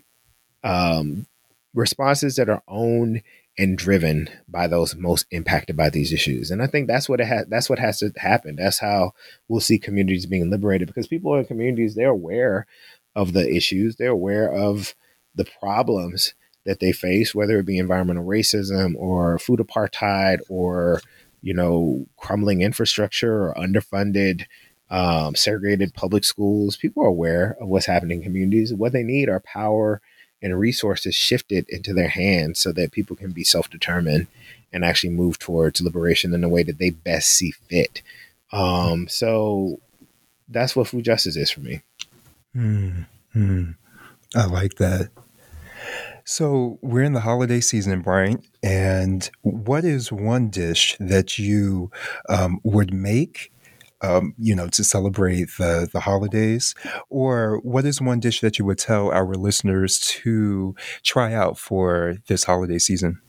[0.63, 1.27] um,
[1.73, 3.23] responses that are owned
[3.61, 6.51] and driven by those most impacted by these issues.
[6.51, 8.57] And I think that's what it has that's what has to happen.
[8.57, 9.13] That's how
[9.49, 12.67] we'll see communities being liberated because people in communities they're aware
[13.15, 14.95] of the issues, they're aware of
[15.35, 16.33] the problems
[16.65, 21.03] that they face, whether it be environmental racism or food apartheid or,
[21.43, 24.47] you know, crumbling infrastructure or underfunded,
[24.89, 26.79] um, segregated public schools.
[26.79, 28.73] People are aware of what's happening in communities.
[28.73, 30.01] What they need are power
[30.43, 34.27] and resources shifted into their hands so that people can be self determined
[34.73, 38.03] and actually move towards liberation in the way that they best see fit.
[38.53, 39.81] Um, so
[40.49, 41.83] that's what food justice is for me.
[43.37, 43.75] Mm,
[44.35, 45.11] I like that.
[46.25, 48.45] So we're in the holiday season, Bryant.
[48.63, 51.91] And what is one dish that you
[52.29, 53.53] um, would make,
[54.03, 56.75] um, you know, to celebrate the the holidays,
[57.09, 62.17] or what is one dish that you would tell our listeners to try out for
[62.27, 63.21] this holiday season?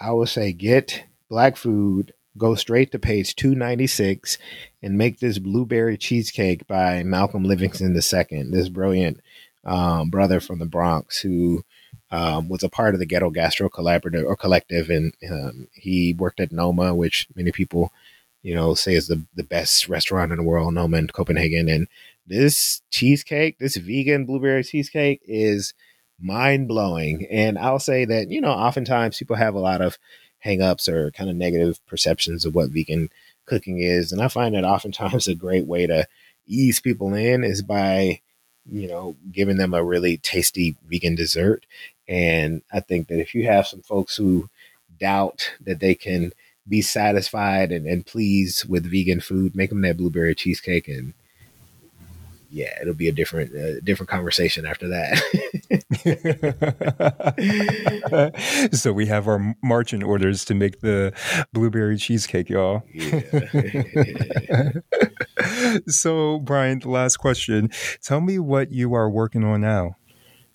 [0.00, 2.12] I would say get black food.
[2.36, 4.38] Go straight to page 296
[4.80, 9.20] and make this blueberry cheesecake by Malcolm Livingston II, this brilliant
[9.64, 11.64] um, brother from the Bronx who
[12.10, 16.40] um, was a part of the Ghetto Gastro Collaborative or Collective, and um, he worked
[16.40, 17.92] at Noma, which many people,
[18.42, 21.68] you know, say is the the best restaurant in the world, Noma in Copenhagen.
[21.68, 21.88] And
[22.26, 25.74] this cheesecake, this vegan blueberry cheesecake, is
[26.20, 27.26] mind blowing.
[27.30, 29.98] And I'll say that you know, oftentimes people have a lot of
[30.44, 33.10] hangups or kind of negative perceptions of what vegan
[33.46, 36.06] cooking is, and I find that oftentimes a great way to
[36.46, 38.20] ease people in is by
[38.70, 41.64] you know, giving them a really tasty vegan dessert.
[42.06, 44.48] And I think that if you have some folks who
[44.98, 46.32] doubt that they can
[46.68, 51.14] be satisfied and, and pleased with vegan food, make them that blueberry cheesecake and
[52.50, 55.22] yeah, it'll be a different uh, different conversation after that.
[58.72, 61.12] so we have our marching orders to make the
[61.52, 62.84] blueberry cheesecake, y'all.
[62.94, 63.20] Yeah.
[65.88, 67.70] so, Bryant, the last question.
[68.02, 69.96] Tell me what you are working on now.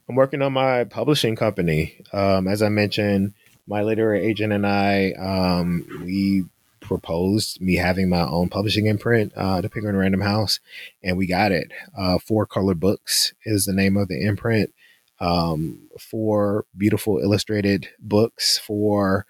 [0.10, 2.02] I'm working on my publishing company.
[2.12, 3.34] Um, as I mentioned,
[3.68, 6.46] my literary agent and I, um, we
[6.80, 10.60] proposed me having my own publishing imprint, uh, the Penguin Random House,
[11.02, 11.72] and we got it.
[11.98, 14.74] Uh, Four Color Books is the name of the imprint.
[15.20, 19.26] Um, four beautiful illustrated books for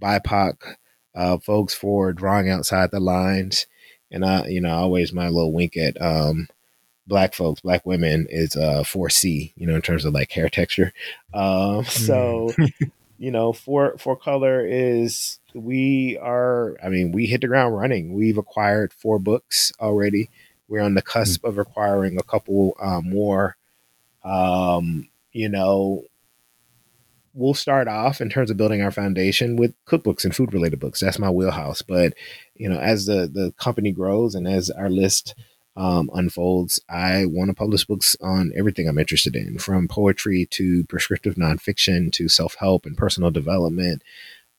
[0.00, 0.76] BIPOC
[1.14, 3.66] uh, folks for drawing outside the lines.
[4.10, 6.48] And I, you know, always my little wink at um,
[7.06, 10.92] black folks, black women is uh 4C, you know, in terms of like hair texture.
[11.34, 12.90] Um, so mm.
[13.18, 18.14] you know, for Four Color is we are I mean, we hit the ground running.
[18.14, 20.30] We've acquired four books already.
[20.68, 21.48] We're on the cusp mm.
[21.48, 23.56] of acquiring a couple uh, more.
[24.24, 26.04] Um, you know,
[27.34, 31.00] we'll start off in terms of building our foundation with cookbooks and food related books.
[31.00, 31.82] That's my wheelhouse.
[31.82, 32.14] But
[32.54, 35.34] you know, as the the company grows and as our list
[35.78, 40.82] um, unfolds, I want to publish books on everything I'm interested in, from poetry to
[40.84, 44.02] prescriptive nonfiction to self help and personal development.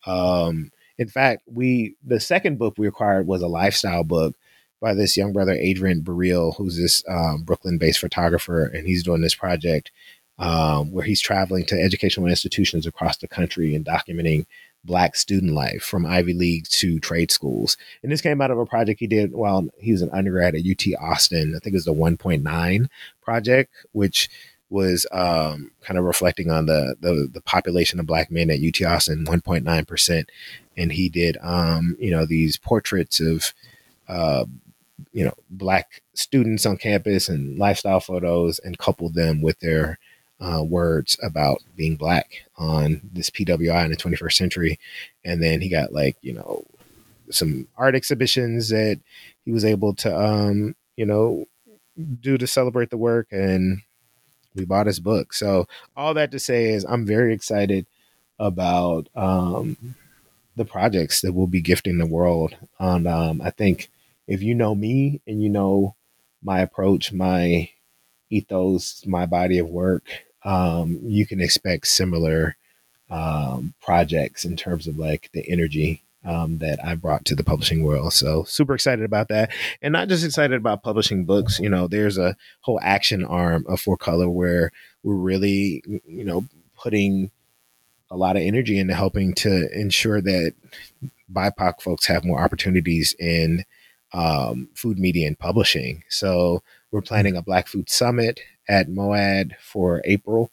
[0.08, 4.36] Um, in fact, we the second book we acquired was a lifestyle book
[4.82, 9.36] by this young brother Adrian Burrell, who's this um, Brooklyn-based photographer, and he's doing this
[9.36, 9.92] project
[10.38, 14.46] um, where he's traveling to educational institutions across the country and documenting
[14.84, 17.78] black student life from Ivy League to trade schools.
[18.02, 20.62] And this came out of a project he did while he was an undergrad at
[20.62, 21.54] UT Austin.
[21.56, 22.88] I think it was the 1.9
[23.22, 24.30] project, which
[24.70, 28.86] was um, kind of reflecting on the, the, the population of black men at UT
[28.86, 30.30] Austin, 1.9 percent.
[30.78, 33.54] And he did, um, you know, these portraits of,
[34.08, 34.46] uh,
[35.12, 39.98] you know, black students on campus and lifestyle photos, and coupled them with their
[40.40, 44.80] uh, words about being black on this PWI in the 21st century.
[45.26, 46.64] And then he got like, you know,
[47.30, 49.00] some art exhibitions that
[49.46, 51.46] he was able to, um, you know,
[52.22, 53.28] do to celebrate the work.
[53.32, 53.82] And
[54.56, 55.34] we bought his book.
[55.34, 57.86] So all that to say is I'm very excited
[58.40, 59.96] about um,
[60.56, 62.56] the projects that we'll be gifting the world.
[62.80, 63.90] And um, I think
[64.28, 65.96] if you know me and you know
[66.42, 67.70] my approach, my
[68.30, 70.08] ethos, my body of work,
[70.44, 72.56] um, you can expect similar
[73.10, 77.84] um, projects in terms of like the energy um, that I brought to the publishing
[77.84, 78.14] world.
[78.14, 81.60] So super excited about that, and not just excited about publishing books.
[81.60, 84.72] You know, there's a whole action arm of Four Color where
[85.04, 87.32] we're really, you know, putting
[88.12, 90.54] a lot of energy into helping to ensure that
[91.32, 93.64] BIPOC folks have more opportunities in
[94.14, 96.04] um, food media and publishing.
[96.10, 98.40] So we're planning a Black Food Summit
[98.70, 100.52] at MoAD for April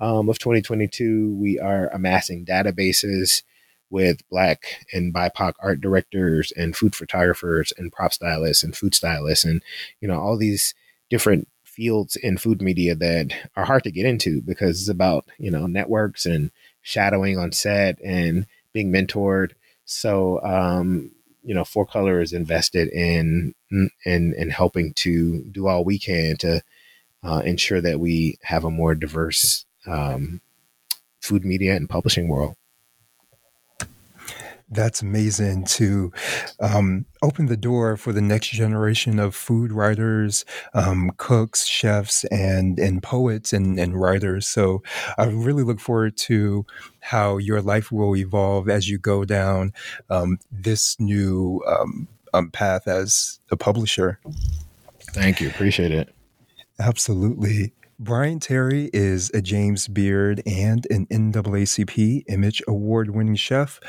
[0.00, 1.34] um, of 2022.
[1.34, 3.42] We are amassing databases
[3.90, 9.44] with Black and BIPOC art directors and food photographers and prop stylists and food stylists
[9.44, 9.62] and
[10.00, 10.74] you know all these
[11.08, 15.50] different fields in food media that are hard to get into because it's about you
[15.50, 16.50] know networks and
[16.82, 19.52] shadowing on set and being mentored.
[19.84, 21.12] So um,
[21.42, 26.36] you know, Four Color is invested in in in helping to do all we can
[26.38, 26.62] to
[27.22, 30.40] uh, ensure that we have a more diverse um,
[31.20, 32.56] food media and publishing world
[34.70, 36.12] that's amazing to
[36.60, 40.44] um, open the door for the next generation of food writers,
[40.74, 44.46] um, cooks, chefs, and and poets and, and writers.
[44.46, 44.82] So
[45.16, 46.66] I really look forward to
[47.00, 49.72] how your life will evolve as you go down
[50.10, 54.18] um, this new um, um, path as a publisher.
[55.12, 55.48] Thank you.
[55.48, 56.14] Appreciate it.
[56.78, 57.72] Absolutely.
[57.98, 63.80] Bryant Terry is a James Beard and an NAACP Image Award winning chef,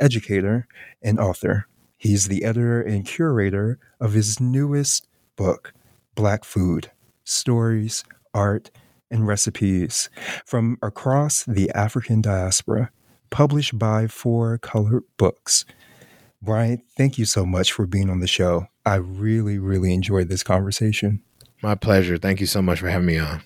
[0.00, 0.66] educator,
[1.02, 1.66] and author.
[1.98, 5.74] He's the editor and curator of his newest book,
[6.14, 6.90] Black Food
[7.24, 8.70] Stories, Art,
[9.10, 10.08] and Recipes
[10.46, 12.90] from Across the African Diaspora,
[13.28, 15.66] published by Four Color Books.
[16.40, 18.68] Bryant, thank you so much for being on the show.
[18.86, 21.22] I really, really enjoyed this conversation.
[21.62, 22.18] My pleasure.
[22.18, 23.42] Thank you so much for having me on.